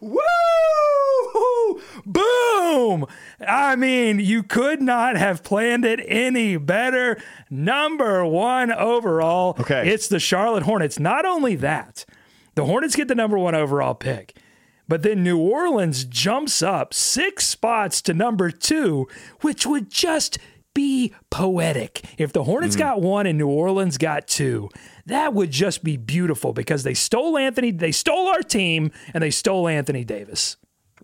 Woo! 0.00 1.80
Boom! 2.06 3.06
I 3.46 3.76
mean, 3.76 4.18
you 4.20 4.42
could 4.42 4.80
not 4.80 5.16
have 5.16 5.42
planned 5.42 5.84
it 5.84 6.00
any 6.06 6.56
better. 6.56 7.20
Number 7.50 8.24
one 8.24 8.72
overall. 8.72 9.56
Okay. 9.60 9.88
It's 9.90 10.08
the 10.08 10.18
Charlotte 10.20 10.62
Hornets. 10.64 10.98
Not 10.98 11.24
only 11.24 11.54
that, 11.56 12.04
the 12.58 12.64
Hornets 12.64 12.96
get 12.96 13.06
the 13.06 13.14
number 13.14 13.38
one 13.38 13.54
overall 13.54 13.94
pick, 13.94 14.36
but 14.88 15.02
then 15.04 15.22
New 15.22 15.38
Orleans 15.38 16.02
jumps 16.02 16.60
up 16.60 16.92
six 16.92 17.46
spots 17.46 18.02
to 18.02 18.12
number 18.12 18.50
two, 18.50 19.06
which 19.42 19.64
would 19.64 19.90
just 19.90 20.38
be 20.74 21.14
poetic. 21.30 22.02
If 22.18 22.32
the 22.32 22.42
Hornets 22.42 22.74
mm-hmm. 22.74 22.84
got 22.84 23.00
one 23.00 23.26
and 23.26 23.38
New 23.38 23.46
Orleans 23.46 23.96
got 23.96 24.26
two, 24.26 24.70
that 25.06 25.34
would 25.34 25.52
just 25.52 25.84
be 25.84 25.96
beautiful 25.96 26.52
because 26.52 26.82
they 26.82 26.94
stole 26.94 27.38
Anthony, 27.38 27.70
they 27.70 27.92
stole 27.92 28.26
our 28.26 28.42
team, 28.42 28.90
and 29.14 29.22
they 29.22 29.30
stole 29.30 29.68
Anthony 29.68 30.02
Davis. 30.02 30.56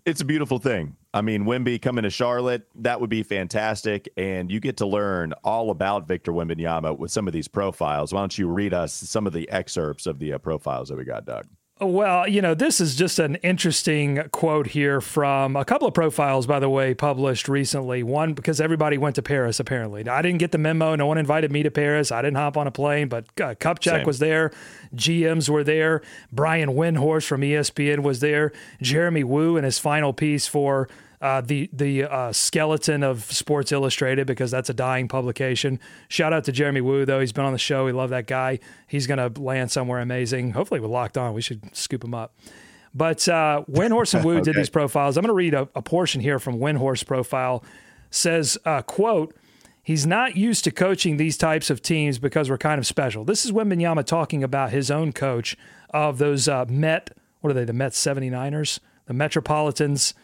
It's 0.05 0.21
a 0.21 0.25
beautiful 0.25 0.59
thing. 0.59 0.97
I 1.15 1.21
mean, 1.21 1.45
Wimby 1.45 1.81
coming 1.81 2.03
to 2.03 2.11
Charlotte, 2.11 2.67
that 2.75 3.01
would 3.01 3.09
be 3.09 3.23
fantastic. 3.23 4.07
And 4.17 4.51
you 4.51 4.59
get 4.59 4.77
to 4.77 4.85
learn 4.85 5.33
all 5.43 5.71
about 5.71 6.07
Victor 6.07 6.31
Wembanyama 6.31 6.99
with 6.99 7.09
some 7.09 7.25
of 7.25 7.33
these 7.33 7.47
profiles. 7.47 8.13
Why 8.13 8.19
don't 8.19 8.37
you 8.37 8.47
read 8.47 8.71
us 8.71 8.93
some 8.93 9.25
of 9.25 9.33
the 9.33 9.49
excerpts 9.49 10.05
of 10.05 10.19
the 10.19 10.33
uh, 10.33 10.37
profiles 10.37 10.89
that 10.89 10.97
we 10.97 11.05
got, 11.05 11.25
Doug? 11.25 11.47
Well, 11.81 12.25
you 12.25 12.41
know, 12.41 12.53
this 12.53 12.79
is 12.79 12.95
just 12.95 13.19
an 13.19 13.35
interesting 13.35 14.29
quote 14.31 14.67
here 14.67 15.01
from 15.01 15.57
a 15.57 15.65
couple 15.65 15.89
of 15.89 15.93
profiles, 15.93 16.47
by 16.47 16.59
the 16.59 16.69
way, 16.69 16.93
published 16.93 17.49
recently. 17.49 18.01
One, 18.01 18.33
because 18.33 18.61
everybody 18.61 18.97
went 18.97 19.15
to 19.15 19.21
Paris, 19.21 19.59
apparently. 19.59 20.01
Now, 20.01 20.15
I 20.15 20.21
didn't 20.21 20.37
get 20.37 20.53
the 20.53 20.57
memo. 20.57 20.95
No 20.95 21.05
one 21.05 21.17
invited 21.17 21.51
me 21.51 21.63
to 21.63 21.71
Paris. 21.71 22.13
I 22.13 22.21
didn't 22.21 22.37
hop 22.37 22.55
on 22.55 22.65
a 22.65 22.71
plane, 22.71 23.09
but 23.09 23.25
uh, 23.41 23.55
Kupchak 23.55 23.83
Same. 23.83 24.05
was 24.05 24.19
there. 24.19 24.53
GMs 24.95 25.49
were 25.49 25.65
there. 25.65 26.01
Brian 26.31 26.69
Windhorst 26.69 27.27
from 27.27 27.41
ESPN 27.41 28.03
was 28.03 28.21
there. 28.21 28.53
Jeremy 28.81 29.25
Wu 29.25 29.57
in 29.57 29.65
his 29.65 29.77
final 29.77 30.13
piece 30.13 30.47
for 30.47 30.87
uh, 31.25 31.41
the 31.41 31.67
the 31.73 32.03
uh, 32.03 32.31
skeleton 32.31 33.01
of 33.01 33.23
Sports 33.23 33.71
Illustrated 33.71 34.27
because 34.27 34.51
that's 34.51 34.69
a 34.69 34.75
dying 34.75 35.07
publication. 35.07 35.79
Shout 36.07 36.33
out 36.33 36.43
to 36.43 36.51
Jeremy 36.51 36.81
Wu 36.81 37.03
though; 37.03 37.19
he's 37.19 37.31
been 37.31 37.45
on 37.45 37.51
the 37.51 37.57
show. 37.57 37.83
We 37.83 37.93
love 37.93 38.11
that 38.11 38.27
guy. 38.27 38.59
He's 38.85 39.07
going 39.07 39.33
to 39.33 39.41
land 39.41 39.71
somewhere 39.71 40.01
amazing. 40.01 40.51
Hopefully, 40.51 40.79
with 40.79 40.91
Locked 40.91 41.17
On, 41.17 41.33
we 41.33 41.41
should 41.41 41.75
scoop 41.75 42.03
him 42.03 42.13
up. 42.13 42.35
But 42.93 43.27
uh, 43.27 43.63
Windhorst 43.67 44.13
and 44.13 44.23
Wu 44.25 44.39
did 44.39 44.55
these 44.55 44.69
profiles. 44.69 45.17
I'm 45.17 45.23
going 45.23 45.29
to 45.29 45.33
read 45.33 45.55
a, 45.55 45.67
a 45.73 45.81
portion 45.81 46.21
here 46.21 46.37
from 46.37 46.59
Windhorst's 46.59 47.03
profile. 47.03 47.63
Says, 48.11 48.57
uh, 48.63 48.83
"quote." 48.83 49.35
He's 49.81 50.07
not 50.07 50.35
used 50.35 50.63
to 50.63 50.71
coaching 50.71 51.17
these 51.17 51.37
types 51.37 51.69
of 51.69 51.79
teams 51.79 52.17
because 52.17 52.49
we're 52.49 52.57
kind 52.57 52.79
of 52.79 52.87
special. 52.87 53.23
This 53.23 53.45
is 53.45 53.51
Wembanyama 53.51 54.03
talking 54.03 54.43
about 54.43 54.71
his 54.71 54.89
own 54.89 55.11
coach 55.11 55.55
of 55.91 56.17
those 56.17 56.47
uh, 56.47 56.65
Met, 56.67 57.11
what 57.41 57.51
are 57.51 57.53
they, 57.53 57.65
the 57.65 57.73
Met 57.73 57.91
79ers, 57.91 58.79
the 59.05 59.13
Metropolitans. 59.13 60.15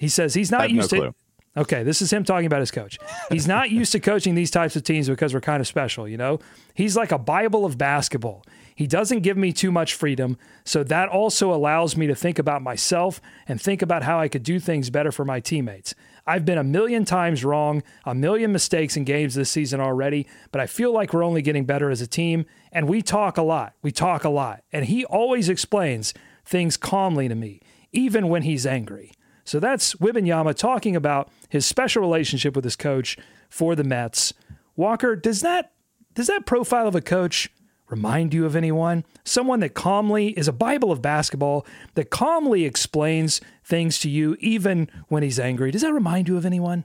He 0.00 0.08
says 0.08 0.32
he's 0.32 0.50
not 0.50 0.62
have 0.62 0.70
no 0.70 0.76
used 0.76 0.90
to. 0.90 0.96
clue. 0.96 1.14
Okay, 1.58 1.82
this 1.82 2.00
is 2.00 2.10
him 2.10 2.24
talking 2.24 2.46
about 2.46 2.60
his 2.60 2.70
coach. 2.70 2.98
He's 3.28 3.46
not 3.46 3.70
used 3.80 3.92
to 3.92 4.00
coaching 4.00 4.34
these 4.34 4.50
types 4.50 4.74
of 4.76 4.82
teams 4.82 5.10
because 5.10 5.34
we're 5.34 5.42
kind 5.42 5.60
of 5.60 5.66
special, 5.66 6.08
you 6.08 6.16
know? 6.16 6.38
He's 6.72 6.96
like 6.96 7.12
a 7.12 7.18
Bible 7.18 7.66
of 7.66 7.76
basketball. 7.76 8.46
He 8.74 8.86
doesn't 8.86 9.20
give 9.20 9.36
me 9.36 9.52
too 9.52 9.70
much 9.70 9.92
freedom, 9.92 10.38
so 10.64 10.82
that 10.84 11.10
also 11.10 11.52
allows 11.52 11.98
me 11.98 12.06
to 12.06 12.14
think 12.14 12.38
about 12.38 12.62
myself 12.62 13.20
and 13.46 13.60
think 13.60 13.82
about 13.82 14.04
how 14.04 14.18
I 14.18 14.28
could 14.28 14.42
do 14.42 14.58
things 14.58 14.88
better 14.88 15.12
for 15.12 15.26
my 15.26 15.38
teammates. 15.38 15.94
I've 16.26 16.46
been 16.46 16.56
a 16.56 16.64
million 16.64 17.04
times 17.04 17.44
wrong, 17.44 17.82
a 18.06 18.14
million 18.14 18.52
mistakes 18.52 18.96
in 18.96 19.04
games 19.04 19.34
this 19.34 19.50
season 19.50 19.80
already, 19.80 20.26
but 20.50 20.62
I 20.62 20.66
feel 20.66 20.94
like 20.94 21.12
we're 21.12 21.24
only 21.24 21.42
getting 21.42 21.66
better 21.66 21.90
as 21.90 22.00
a 22.00 22.06
team, 22.06 22.46
and 22.72 22.88
we 22.88 23.02
talk 23.02 23.36
a 23.36 23.42
lot. 23.42 23.74
We 23.82 23.92
talk 23.92 24.24
a 24.24 24.30
lot. 24.30 24.62
And 24.72 24.86
he 24.86 25.04
always 25.04 25.50
explains 25.50 26.14
things 26.46 26.78
calmly 26.78 27.28
to 27.28 27.34
me, 27.34 27.60
even 27.92 28.28
when 28.28 28.42
he's 28.42 28.64
angry. 28.64 29.12
So 29.50 29.58
that's 29.58 29.96
Wembanyama 29.96 30.54
talking 30.54 30.94
about 30.94 31.28
his 31.48 31.66
special 31.66 32.00
relationship 32.00 32.54
with 32.54 32.62
his 32.62 32.76
coach 32.76 33.18
for 33.48 33.74
the 33.74 33.82
Mets. 33.82 34.32
Walker, 34.76 35.16
does 35.16 35.40
that 35.40 35.72
does 36.14 36.28
that 36.28 36.46
profile 36.46 36.86
of 36.86 36.94
a 36.94 37.00
coach 37.00 37.50
remind 37.88 38.32
you 38.32 38.46
of 38.46 38.54
anyone? 38.54 39.04
Someone 39.24 39.58
that 39.58 39.74
calmly 39.74 40.28
is 40.38 40.46
a 40.46 40.52
Bible 40.52 40.92
of 40.92 41.02
basketball 41.02 41.66
that 41.94 42.10
calmly 42.10 42.64
explains 42.64 43.40
things 43.64 43.98
to 43.98 44.08
you 44.08 44.36
even 44.38 44.88
when 45.08 45.24
he's 45.24 45.40
angry. 45.40 45.72
Does 45.72 45.82
that 45.82 45.92
remind 45.92 46.28
you 46.28 46.36
of 46.36 46.46
anyone? 46.46 46.84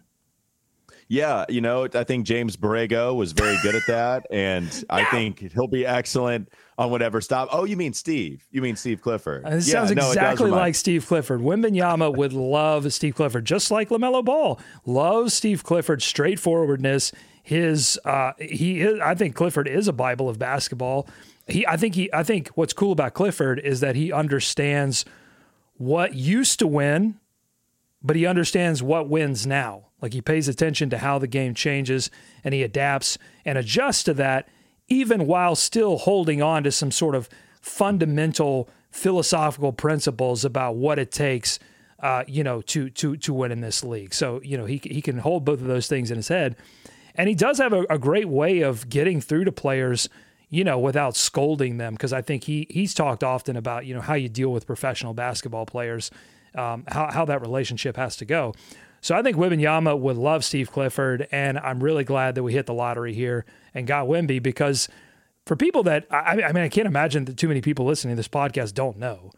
Yeah, 1.08 1.46
you 1.50 1.62
know, 1.62 1.88
I 1.94 2.04
think 2.04 2.26
James 2.26 2.58
Borrego 2.58 3.16
was 3.16 3.32
very 3.32 3.56
good 3.62 3.76
at 3.76 3.84
that, 3.88 4.26
and 4.32 4.84
I 4.90 5.06
think 5.06 5.52
he'll 5.54 5.68
be 5.68 5.86
excellent 5.86 6.50
on 6.80 6.90
whatever 6.90 7.22
stop. 7.22 7.50
Oh, 7.52 7.64
you 7.64 7.78
mean 7.78 7.94
Steve? 7.94 8.48
You 8.52 8.62
mean 8.64 8.76
Steve 8.76 9.02
Clifford? 9.02 9.46
Uh, 9.46 9.52
This 9.52 9.68
Yeah, 9.68 9.86
sounds 9.86 9.92
no, 9.96 10.08
exactly 10.08 10.46
remind- 10.46 10.62
like 10.62 10.76
Steve 10.76 11.06
Clifford. 11.06 11.42
Wembanyama 11.42 12.16
would 12.18 12.34
love 12.34 12.92
Steve 12.92 13.14
Clifford, 13.14 13.46
just 13.46 13.70
like 13.70 13.90
LaMelo 13.90 14.26
Ball 14.26 14.60
loves 14.86 15.36
Steve 15.36 15.64
Clifford's 15.64 16.04
straightforwardness. 16.06 17.12
His, 17.44 18.00
uh, 18.04 18.32
he 18.40 18.82
is. 18.82 19.00
I 19.00 19.14
think 19.14 19.36
Clifford 19.36 19.68
is 19.68 19.88
a 19.88 19.94
Bible 19.94 20.28
of 20.28 20.40
basketball. 20.40 21.08
He, 21.48 21.68
I 21.68 21.78
think 21.78 21.94
he, 21.94 22.12
I 22.12 22.24
think 22.24 22.48
what's 22.56 22.74
cool 22.74 22.92
about 22.94 23.14
Clifford 23.14 23.60
is 23.60 23.80
that 23.82 23.96
he 23.96 24.12
understands 24.12 25.06
what 25.78 26.16
used 26.16 26.58
to 26.58 26.66
win, 26.66 27.20
but 28.02 28.16
he 28.16 28.26
understands 28.26 28.82
what 28.82 29.08
wins 29.08 29.46
now. 29.46 29.85
Like 30.02 30.14
he 30.14 30.22
pays 30.22 30.48
attention 30.48 30.90
to 30.92 30.98
how 30.98 31.20
the 31.20 31.28
game 31.28 31.54
changes 31.54 32.12
and 32.44 32.54
he 32.54 32.64
adapts 32.64 33.18
and 33.46 33.58
adjusts 33.58 34.04
to 34.04 34.14
that, 34.16 34.48
even 34.88 35.28
while 35.28 35.56
still 35.56 35.98
holding 35.98 36.42
on 36.42 36.64
to 36.64 36.72
some 36.72 36.92
sort 36.92 37.16
of 37.16 37.30
fundamental 37.62 38.70
philosophical 38.92 39.74
principles 39.74 40.46
about 40.46 40.76
what 40.76 41.00
it 41.00 41.12
takes, 41.12 41.60
uh, 42.00 42.24
you 42.28 42.44
know, 42.44 42.62
to 42.62 42.90
to 42.92 43.18
to 43.18 43.34
win 43.34 43.52
in 43.52 43.62
this 43.62 43.84
league. 43.84 44.14
So 44.14 44.42
you 44.44 44.58
know 44.58 44.66
he 44.66 44.80
he 44.84 45.02
can 45.02 45.20
hold 45.20 45.46
both 45.46 45.62
of 45.62 45.68
those 45.68 45.88
things 45.88 46.12
in 46.12 46.18
his 46.18 46.28
head, 46.28 46.56
and 47.16 47.28
he 47.28 47.36
does 47.36 47.58
have 47.58 47.74
a, 47.74 47.86
a 47.90 47.98
great 47.98 48.30
way 48.30 48.62
of 48.62 48.88
getting 48.90 49.22
through 49.22 49.46
to 49.46 49.52
players 49.52 50.10
you 50.50 50.64
know, 50.64 50.78
without 50.78 51.16
scolding 51.16 51.78
them, 51.78 51.94
because 51.94 52.14
I 52.14 52.22
think 52.22 52.44
he 52.44 52.68
he's 52.70 52.94
talked 52.94 53.24
often 53.24 53.58
about 53.58 53.86
you 53.86 53.94
know 53.94 54.02
how 54.02 54.14
you 54.14 54.30
deal 54.30 54.52
with 54.52 54.66
professional 54.66 55.14
basketball 55.14 55.66
players, 55.66 56.12
um, 56.54 56.86
how 56.88 57.12
how 57.12 57.26
that 57.26 57.42
relationship 57.42 57.98
has 57.98 58.16
to 58.18 58.26
go. 58.26 58.54
So 59.06 59.14
I 59.14 59.22
think 59.22 59.38
Wembanyama 59.38 60.00
would 60.00 60.18
love 60.18 60.44
Steve 60.44 60.72
Clifford, 60.72 61.28
and 61.32 61.60
I'm 61.60 61.84
really 61.84 62.04
glad 62.04 62.34
that 62.34 62.42
we 62.42 62.54
hit 62.54 62.66
the 62.66 62.74
lottery 62.74 63.14
here 63.14 63.46
and 63.72 63.86
got 63.86 64.08
Wimby 64.08 64.42
because 64.42 64.90
for 65.46 65.56
people 65.56 65.84
that 65.84 66.08
I, 66.10 66.42
I 66.42 66.52
mean 66.52 66.64
I 66.64 66.70
can't 66.70 66.88
imagine 66.88 67.26
that 67.26 67.38
too 67.38 67.48
many 67.48 67.62
people 67.62 67.86
listening 67.86 68.14
to 68.14 68.16
this 68.16 68.28
podcast 68.28 68.74
don't 68.74 68.98
know, 68.98 69.30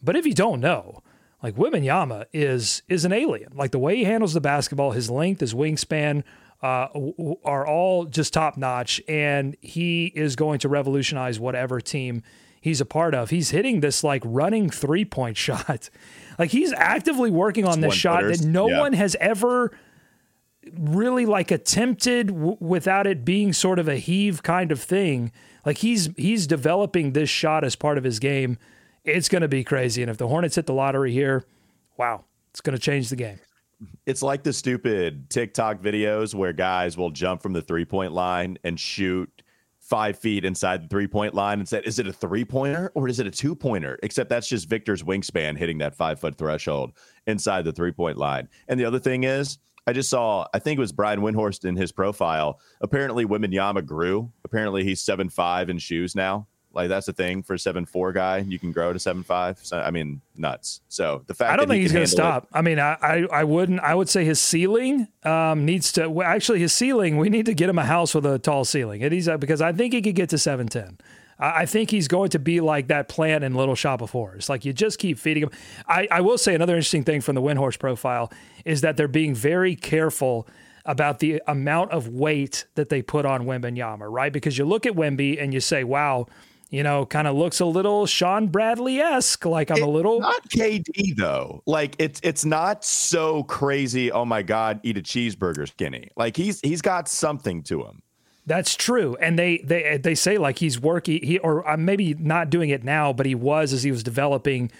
but 0.00 0.14
if 0.14 0.26
you 0.26 0.32
don't 0.32 0.60
know, 0.60 1.02
like 1.42 1.56
Wembanyama 1.56 2.26
is 2.32 2.82
is 2.88 3.04
an 3.04 3.12
alien. 3.12 3.50
Like 3.52 3.72
the 3.72 3.80
way 3.80 3.96
he 3.96 4.04
handles 4.04 4.32
the 4.32 4.40
basketball, 4.40 4.92
his 4.92 5.10
length, 5.10 5.40
his 5.40 5.54
wingspan 5.54 6.22
uh, 6.62 6.86
are 7.44 7.66
all 7.66 8.04
just 8.04 8.32
top 8.32 8.56
notch, 8.56 9.02
and 9.08 9.56
he 9.60 10.12
is 10.14 10.36
going 10.36 10.60
to 10.60 10.68
revolutionize 10.68 11.40
whatever 11.40 11.80
team 11.80 12.22
he's 12.60 12.80
a 12.80 12.86
part 12.86 13.12
of. 13.12 13.30
He's 13.30 13.50
hitting 13.50 13.80
this 13.80 14.04
like 14.04 14.22
running 14.24 14.70
three 14.70 15.04
point 15.04 15.36
shot. 15.46 15.90
Like 16.38 16.50
he's 16.50 16.72
actively 16.72 17.30
working 17.30 17.64
on 17.64 17.80
this 17.80 17.94
shot 17.94 18.22
that 18.24 18.42
no 18.42 18.68
Yeah. 18.68 18.80
one 18.80 18.92
has 18.92 19.16
ever 19.20 19.72
really 20.78 21.26
like 21.26 21.50
attempted 21.50 22.28
w- 22.28 22.56
without 22.60 23.06
it 23.06 23.24
being 23.24 23.52
sort 23.52 23.78
of 23.78 23.88
a 23.88 23.96
heave 23.96 24.42
kind 24.42 24.72
of 24.72 24.80
thing. 24.82 25.30
Like 25.64 25.78
he's 25.78 26.10
he's 26.16 26.46
developing 26.46 27.12
this 27.12 27.30
shot 27.30 27.64
as 27.64 27.76
part 27.76 27.98
of 27.98 28.04
his 28.04 28.18
game. 28.18 28.58
It's 29.04 29.28
going 29.28 29.42
to 29.42 29.48
be 29.48 29.62
crazy, 29.62 30.02
and 30.02 30.10
if 30.10 30.16
the 30.18 30.26
Hornets 30.26 30.56
hit 30.56 30.66
the 30.66 30.74
lottery 30.74 31.12
here, 31.12 31.44
wow, 31.96 32.24
it's 32.50 32.60
going 32.60 32.76
to 32.76 32.82
change 32.82 33.08
the 33.08 33.14
game. 33.16 33.38
It's 34.04 34.22
like 34.22 34.42
the 34.42 34.52
stupid 34.52 35.30
TikTok 35.30 35.80
videos 35.80 36.34
where 36.34 36.52
guys 36.52 36.96
will 36.96 37.10
jump 37.10 37.40
from 37.42 37.52
the 37.52 37.62
three 37.62 37.84
point 37.84 38.12
line 38.12 38.58
and 38.64 38.80
shoot 38.80 39.30
five 39.88 40.18
feet 40.18 40.44
inside 40.44 40.82
the 40.82 40.88
three 40.88 41.06
point 41.06 41.32
line 41.32 41.60
and 41.60 41.68
said, 41.68 41.84
is 41.84 41.98
it 41.98 42.06
a 42.08 42.12
three 42.12 42.44
pointer 42.44 42.90
or 42.94 43.08
is 43.08 43.20
it 43.20 43.26
a 43.26 43.30
two 43.30 43.54
pointer? 43.54 43.98
Except 44.02 44.28
that's 44.28 44.48
just 44.48 44.68
Victor's 44.68 45.02
wingspan 45.02 45.56
hitting 45.56 45.78
that 45.78 45.94
five 45.94 46.18
foot 46.18 46.36
threshold 46.36 46.92
inside 47.26 47.64
the 47.64 47.72
three 47.72 47.92
point 47.92 48.18
line. 48.18 48.48
And 48.68 48.80
the 48.80 48.84
other 48.84 48.98
thing 48.98 49.24
is, 49.24 49.58
I 49.86 49.92
just 49.92 50.10
saw, 50.10 50.46
I 50.52 50.58
think 50.58 50.78
it 50.78 50.80
was 50.80 50.90
Brian 50.90 51.20
Windhorst 51.20 51.64
in 51.64 51.76
his 51.76 51.92
profile. 51.92 52.58
Apparently, 52.80 53.24
Wembanyama 53.24 53.86
grew. 53.86 54.32
Apparently, 54.44 54.82
he's 54.82 55.00
seven 55.00 55.28
five 55.28 55.70
in 55.70 55.78
shoes 55.78 56.16
now. 56.16 56.48
Like 56.76 56.88
that's 56.88 57.06
the 57.06 57.12
thing 57.12 57.42
for 57.42 57.54
a 57.54 57.58
seven 57.58 57.86
four 57.86 58.12
guy. 58.12 58.38
You 58.38 58.58
can 58.58 58.70
grow 58.70 58.92
to 58.92 58.98
seven 58.98 59.22
five. 59.22 59.58
So 59.62 59.78
I 59.80 59.90
mean, 59.90 60.20
nuts. 60.36 60.82
So 60.88 61.22
the 61.26 61.34
fact 61.34 61.52
I 61.52 61.56
don't 61.56 61.68
that 61.68 61.74
he 61.74 61.88
think 61.88 61.90
he's 61.90 61.92
going 61.92 62.06
to 62.06 62.22
handle 62.22 62.38
it- 62.38 62.42
stop. 62.42 62.48
I 62.52 62.62
mean, 62.62 62.78
I, 62.78 62.96
I 63.00 63.26
I 63.40 63.44
wouldn't. 63.44 63.80
I 63.80 63.94
would 63.94 64.08
say 64.08 64.24
his 64.24 64.38
ceiling 64.38 65.08
um, 65.24 65.64
needs 65.64 65.90
to. 65.92 66.08
Well, 66.08 66.28
actually, 66.28 66.60
his 66.60 66.72
ceiling. 66.72 67.16
We 67.16 67.30
need 67.30 67.46
to 67.46 67.54
get 67.54 67.68
him 67.68 67.78
a 67.78 67.84
house 67.84 68.14
with 68.14 68.26
a 68.26 68.38
tall 68.38 68.64
ceiling. 68.64 69.00
It 69.00 69.12
is 69.12 69.28
uh, 69.28 69.38
because 69.38 69.60
I 69.60 69.72
think 69.72 69.94
he 69.94 70.02
could 70.02 70.14
get 70.14 70.28
to 70.30 70.38
seven 70.38 70.68
ten. 70.68 70.98
I 71.38 71.66
think 71.66 71.90
he's 71.90 72.08
going 72.08 72.30
to 72.30 72.38
be 72.38 72.60
like 72.60 72.88
that 72.88 73.08
plant 73.08 73.44
in 73.44 73.54
Little 73.54 73.74
Shop 73.74 74.00
of 74.00 74.10
Horrors. 74.10 74.48
Like 74.48 74.64
you 74.64 74.72
just 74.72 74.98
keep 74.98 75.18
feeding 75.18 75.42
him. 75.42 75.50
I, 75.86 76.08
I 76.10 76.20
will 76.22 76.38
say 76.38 76.54
another 76.54 76.72
interesting 76.72 77.04
thing 77.04 77.20
from 77.20 77.34
the 77.34 77.42
Windhorst 77.42 77.78
profile 77.78 78.32
is 78.64 78.80
that 78.80 78.96
they're 78.96 79.06
being 79.06 79.34
very 79.34 79.76
careful 79.76 80.48
about 80.86 81.18
the 81.18 81.42
amount 81.46 81.90
of 81.90 82.08
weight 82.08 82.64
that 82.74 82.88
they 82.88 83.02
put 83.02 83.26
on 83.26 83.44
Wembanyama, 83.44 84.10
right? 84.10 84.32
Because 84.32 84.56
you 84.56 84.64
look 84.64 84.86
at 84.86 84.94
Wemby 84.94 85.42
and 85.42 85.52
you 85.52 85.60
say, 85.60 85.84
wow, 85.84 86.26
you 86.70 86.82
know, 86.82 87.06
kind 87.06 87.28
of 87.28 87.36
looks 87.36 87.60
a 87.60 87.64
little 87.66 88.06
Shawn 88.06 88.48
Bradley 88.48 88.98
esque. 88.98 89.44
Like 89.46 89.70
I'm 89.70 89.76
It's 89.78 89.86
a 89.86 89.88
little. 89.88 90.20
not 90.20 90.48
KD 90.48 91.16
though. 91.16 91.62
Like 91.66 91.96
it's 91.98 92.20
it's 92.22 92.44
not 92.44 92.84
so 92.84 93.44
crazy. 93.44 94.10
Oh 94.10 94.24
my 94.24 94.42
God, 94.42 94.80
eat 94.82 94.98
a 94.98 95.02
cheeseburger, 95.02 95.68
skinny. 95.68 96.10
Like 96.16 96.36
he's 96.36 96.60
he's 96.60 96.82
got 96.82 97.08
something 97.08 97.62
to 97.64 97.84
him. 97.84 98.02
That's 98.46 98.76
true, 98.76 99.16
and 99.20 99.38
they 99.38 99.58
they 99.58 99.98
they 99.98 100.14
say 100.14 100.38
like 100.38 100.58
he's 100.58 100.80
working 100.80 101.20
he 101.22 101.38
or 101.38 101.68
uh, 101.68 101.76
maybe 101.76 102.14
not 102.14 102.50
doing 102.50 102.70
it 102.70 102.84
now, 102.84 103.12
but 103.12 103.26
he 103.26 103.34
was 103.34 103.72
as 103.72 103.82
he 103.82 103.90
was 103.90 104.02
developing. 104.02 104.70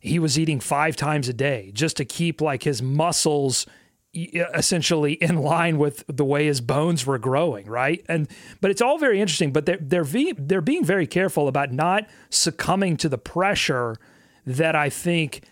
He 0.00 0.20
was 0.20 0.38
eating 0.38 0.60
five 0.60 0.94
times 0.94 1.28
a 1.28 1.32
day 1.32 1.72
just 1.74 1.96
to 1.96 2.04
keep 2.04 2.40
like 2.40 2.62
his 2.62 2.80
muscles 2.80 3.66
essentially 4.14 5.12
in 5.14 5.36
line 5.36 5.78
with 5.78 6.04
the 6.08 6.24
way 6.24 6.46
his 6.46 6.60
bones 6.60 7.06
were 7.06 7.18
growing, 7.18 7.66
right? 7.66 8.04
And 8.08 8.28
but 8.60 8.70
it's 8.70 8.80
all 8.80 8.98
very 8.98 9.20
interesting. 9.20 9.52
But 9.52 9.66
they're 9.66 9.78
they're 9.80 10.04
ve- 10.04 10.34
they're 10.38 10.60
being 10.60 10.84
very 10.84 11.06
careful 11.06 11.48
about 11.48 11.72
not 11.72 12.08
succumbing 12.30 12.96
to 12.98 13.08
the 13.08 13.18
pressure 13.18 13.96
that 14.46 14.74
I 14.74 14.88
think 14.88 15.42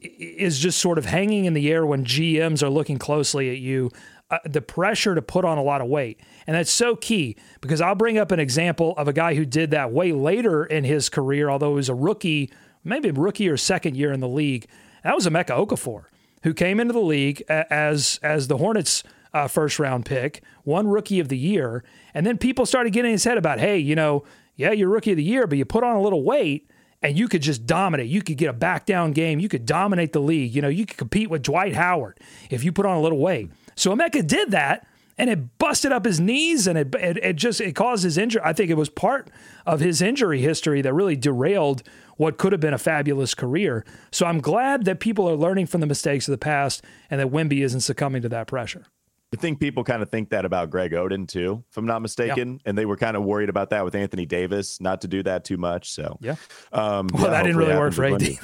is 0.00 0.58
just 0.58 0.78
sort 0.78 0.98
of 0.98 1.06
hanging 1.06 1.44
in 1.44 1.54
the 1.54 1.70
air 1.72 1.84
when 1.84 2.04
GMs 2.04 2.62
are 2.62 2.70
looking 2.70 2.98
closely 2.98 3.50
at 3.50 3.58
you. 3.58 3.90
Uh, 4.30 4.38
the 4.46 4.62
pressure 4.62 5.14
to 5.14 5.20
put 5.20 5.44
on 5.44 5.58
a 5.58 5.62
lot 5.62 5.82
of 5.82 5.86
weight. 5.86 6.18
And 6.46 6.56
that's 6.56 6.70
so 6.70 6.96
key 6.96 7.36
because 7.60 7.82
I'll 7.82 7.94
bring 7.94 8.16
up 8.16 8.32
an 8.32 8.40
example 8.40 8.94
of 8.96 9.06
a 9.06 9.12
guy 9.12 9.34
who 9.34 9.44
did 9.44 9.70
that 9.72 9.92
way 9.92 10.12
later 10.12 10.64
in 10.64 10.82
his 10.82 11.10
career, 11.10 11.50
although 11.50 11.70
he 11.70 11.74
was 11.74 11.90
a 11.90 11.94
rookie, 11.94 12.50
maybe 12.82 13.10
rookie 13.10 13.50
or 13.50 13.58
second 13.58 13.98
year 13.98 14.12
in 14.12 14.20
the 14.20 14.28
league. 14.28 14.66
That 15.02 15.14
was 15.14 15.26
Emeka 15.26 15.50
Okafor, 15.50 16.06
who 16.44 16.54
came 16.54 16.78
into 16.78 16.92
the 16.92 17.00
league 17.00 17.42
as 17.48 18.20
as 18.22 18.48
the 18.48 18.58
Hornets 18.58 19.02
uh, 19.34 19.48
first 19.48 19.78
round 19.78 20.06
pick, 20.06 20.42
won 20.64 20.86
rookie 20.86 21.20
of 21.20 21.28
the 21.28 21.36
year, 21.36 21.82
and 22.14 22.24
then 22.24 22.38
people 22.38 22.64
started 22.64 22.92
getting 22.92 23.10
in 23.10 23.14
his 23.14 23.24
head 23.24 23.36
about, 23.36 23.58
hey, 23.58 23.76
you 23.76 23.96
know, 23.96 24.22
yeah, 24.56 24.70
you're 24.70 24.88
rookie 24.88 25.10
of 25.10 25.16
the 25.16 25.24
year, 25.24 25.46
but 25.46 25.58
you 25.58 25.64
put 25.64 25.82
on 25.82 25.96
a 25.96 26.00
little 26.00 26.22
weight 26.22 26.70
and 27.02 27.18
you 27.18 27.28
could 27.28 27.42
just 27.42 27.66
dominate. 27.66 28.08
You 28.08 28.22
could 28.22 28.38
get 28.38 28.48
a 28.48 28.52
back 28.52 28.86
down 28.86 29.12
game. 29.12 29.40
You 29.40 29.48
could 29.48 29.66
dominate 29.66 30.12
the 30.12 30.20
league. 30.20 30.54
You 30.54 30.62
know, 30.62 30.68
you 30.68 30.86
could 30.86 30.96
compete 30.96 31.28
with 31.28 31.42
Dwight 31.42 31.74
Howard 31.74 32.18
if 32.50 32.62
you 32.64 32.72
put 32.72 32.86
on 32.86 32.96
a 32.96 33.00
little 33.00 33.18
weight. 33.18 33.50
So 33.74 33.94
Emeka 33.94 34.26
did 34.26 34.52
that, 34.52 34.86
and 35.16 35.30
it 35.30 35.58
busted 35.58 35.92
up 35.92 36.04
his 36.04 36.20
knees, 36.20 36.66
and 36.66 36.78
it, 36.78 36.94
it 36.94 37.16
it 37.18 37.36
just 37.36 37.60
it 37.60 37.74
caused 37.74 38.04
his 38.04 38.18
injury. 38.18 38.42
I 38.44 38.52
think 38.52 38.70
it 38.70 38.76
was 38.76 38.88
part 38.88 39.30
of 39.66 39.80
his 39.80 40.02
injury 40.02 40.40
history 40.40 40.82
that 40.82 40.92
really 40.92 41.16
derailed 41.16 41.82
what 42.16 42.38
could 42.38 42.52
have 42.52 42.60
been 42.60 42.74
a 42.74 42.78
fabulous 42.78 43.34
career. 43.34 43.84
So 44.12 44.26
I'm 44.26 44.40
glad 44.40 44.84
that 44.84 45.00
people 45.00 45.28
are 45.28 45.36
learning 45.36 45.66
from 45.66 45.80
the 45.80 45.86
mistakes 45.86 46.28
of 46.28 46.32
the 46.32 46.38
past, 46.38 46.84
and 47.10 47.20
that 47.20 47.28
Wemby 47.28 47.62
isn't 47.64 47.80
succumbing 47.80 48.22
to 48.22 48.28
that 48.30 48.46
pressure. 48.46 48.86
I 49.32 49.36
think 49.36 49.58
people 49.58 49.82
kind 49.82 50.00
of 50.00 50.10
think 50.10 50.30
that 50.30 50.44
about 50.44 50.70
Greg 50.70 50.92
Oden 50.92 51.26
too, 51.26 51.64
if 51.68 51.76
I'm 51.76 51.86
not 51.86 52.02
mistaken, 52.02 52.60
and 52.64 52.78
they 52.78 52.86
were 52.86 52.96
kind 52.96 53.16
of 53.16 53.24
worried 53.24 53.48
about 53.48 53.70
that 53.70 53.84
with 53.84 53.96
Anthony 53.96 54.26
Davis, 54.26 54.80
not 54.80 55.00
to 55.00 55.08
do 55.08 55.24
that 55.24 55.44
too 55.44 55.56
much. 55.56 55.90
So 55.90 56.18
Yeah. 56.20 56.36
um, 56.72 57.08
Well, 57.12 57.24
yeah, 57.24 57.30
that 57.30 57.42
didn't 57.42 57.56
really 57.56 57.76
work 57.76 57.94
for 57.94 58.04
AD. 58.04 58.38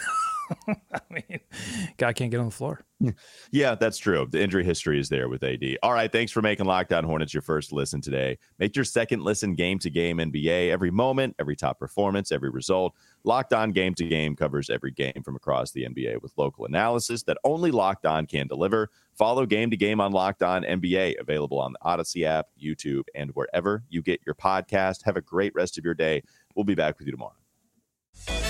I 0.69 1.01
mean, 1.11 1.41
guy 1.97 2.13
can't 2.13 2.31
get 2.31 2.39
on 2.41 2.47
the 2.47 2.53
floor. 2.53 2.85
Yeah, 3.51 3.75
that's 3.75 3.99
true. 3.99 4.29
The 4.31 4.43
injury 4.43 4.65
history 4.65 5.01
is 5.01 5.09
there 5.09 5.29
with 5.29 5.43
AD. 5.43 5.79
All 5.83 5.93
right, 5.93 6.11
thanks 6.11 6.33
for 6.33 6.43
making 6.43 6.67
Locked 6.67 6.93
On 6.93 7.05
Hornets 7.05 7.33
your 7.33 7.43
first 7.43 7.73
listen 7.73 8.01
today. 8.01 8.39
Make 8.59 8.77
your 8.77 8.85
second 8.85 9.23
listen 9.23 9.55
game 9.55 9.79
to 9.81 9.91
game 9.91 10.19
NBA 10.19 10.71
every 10.71 10.91
moment, 10.91 11.35
every 11.39 11.57
top 11.57 11.79
performance, 11.79 12.31
every 12.31 12.51
result. 12.51 12.95
Locked 13.25 13.53
On 13.53 13.71
Game 13.71 13.95
to 13.95 14.07
Game 14.07 14.37
covers 14.37 14.71
every 14.71 14.91
game 14.91 15.23
from 15.25 15.37
across 15.37 15.73
the 15.73 15.85
NBA 15.85 16.23
with 16.23 16.33
local 16.37 16.67
analysis 16.67 17.23
that 17.25 17.39
only 17.45 17.71
Locked 17.71 18.07
On 18.07 18.27
can 18.27 18.47
deliver. 18.47 18.91
Follow 19.17 19.47
Game 19.47 19.71
to 19.71 19.77
Game 19.77 20.01
on 20.01 20.13
Locked 20.13 20.43
On 20.43 20.63
NBA, 20.63 21.21
available 21.21 21.59
on 21.59 21.73
the 21.73 21.79
Odyssey 21.83 22.25
app, 22.25 22.47
YouTube, 22.63 23.05
and 23.15 23.31
wherever 23.33 23.85
you 23.89 24.03
get 24.03 24.21
your 24.25 24.35
podcast. 24.35 25.05
Have 25.05 25.17
a 25.17 25.23
great 25.23 25.55
rest 25.55 25.79
of 25.79 25.85
your 25.85 25.95
day. 25.95 26.23
We'll 26.55 26.65
be 26.65 26.75
back 26.75 26.99
with 26.99 27.07
you 27.07 27.13
tomorrow. 27.13 28.50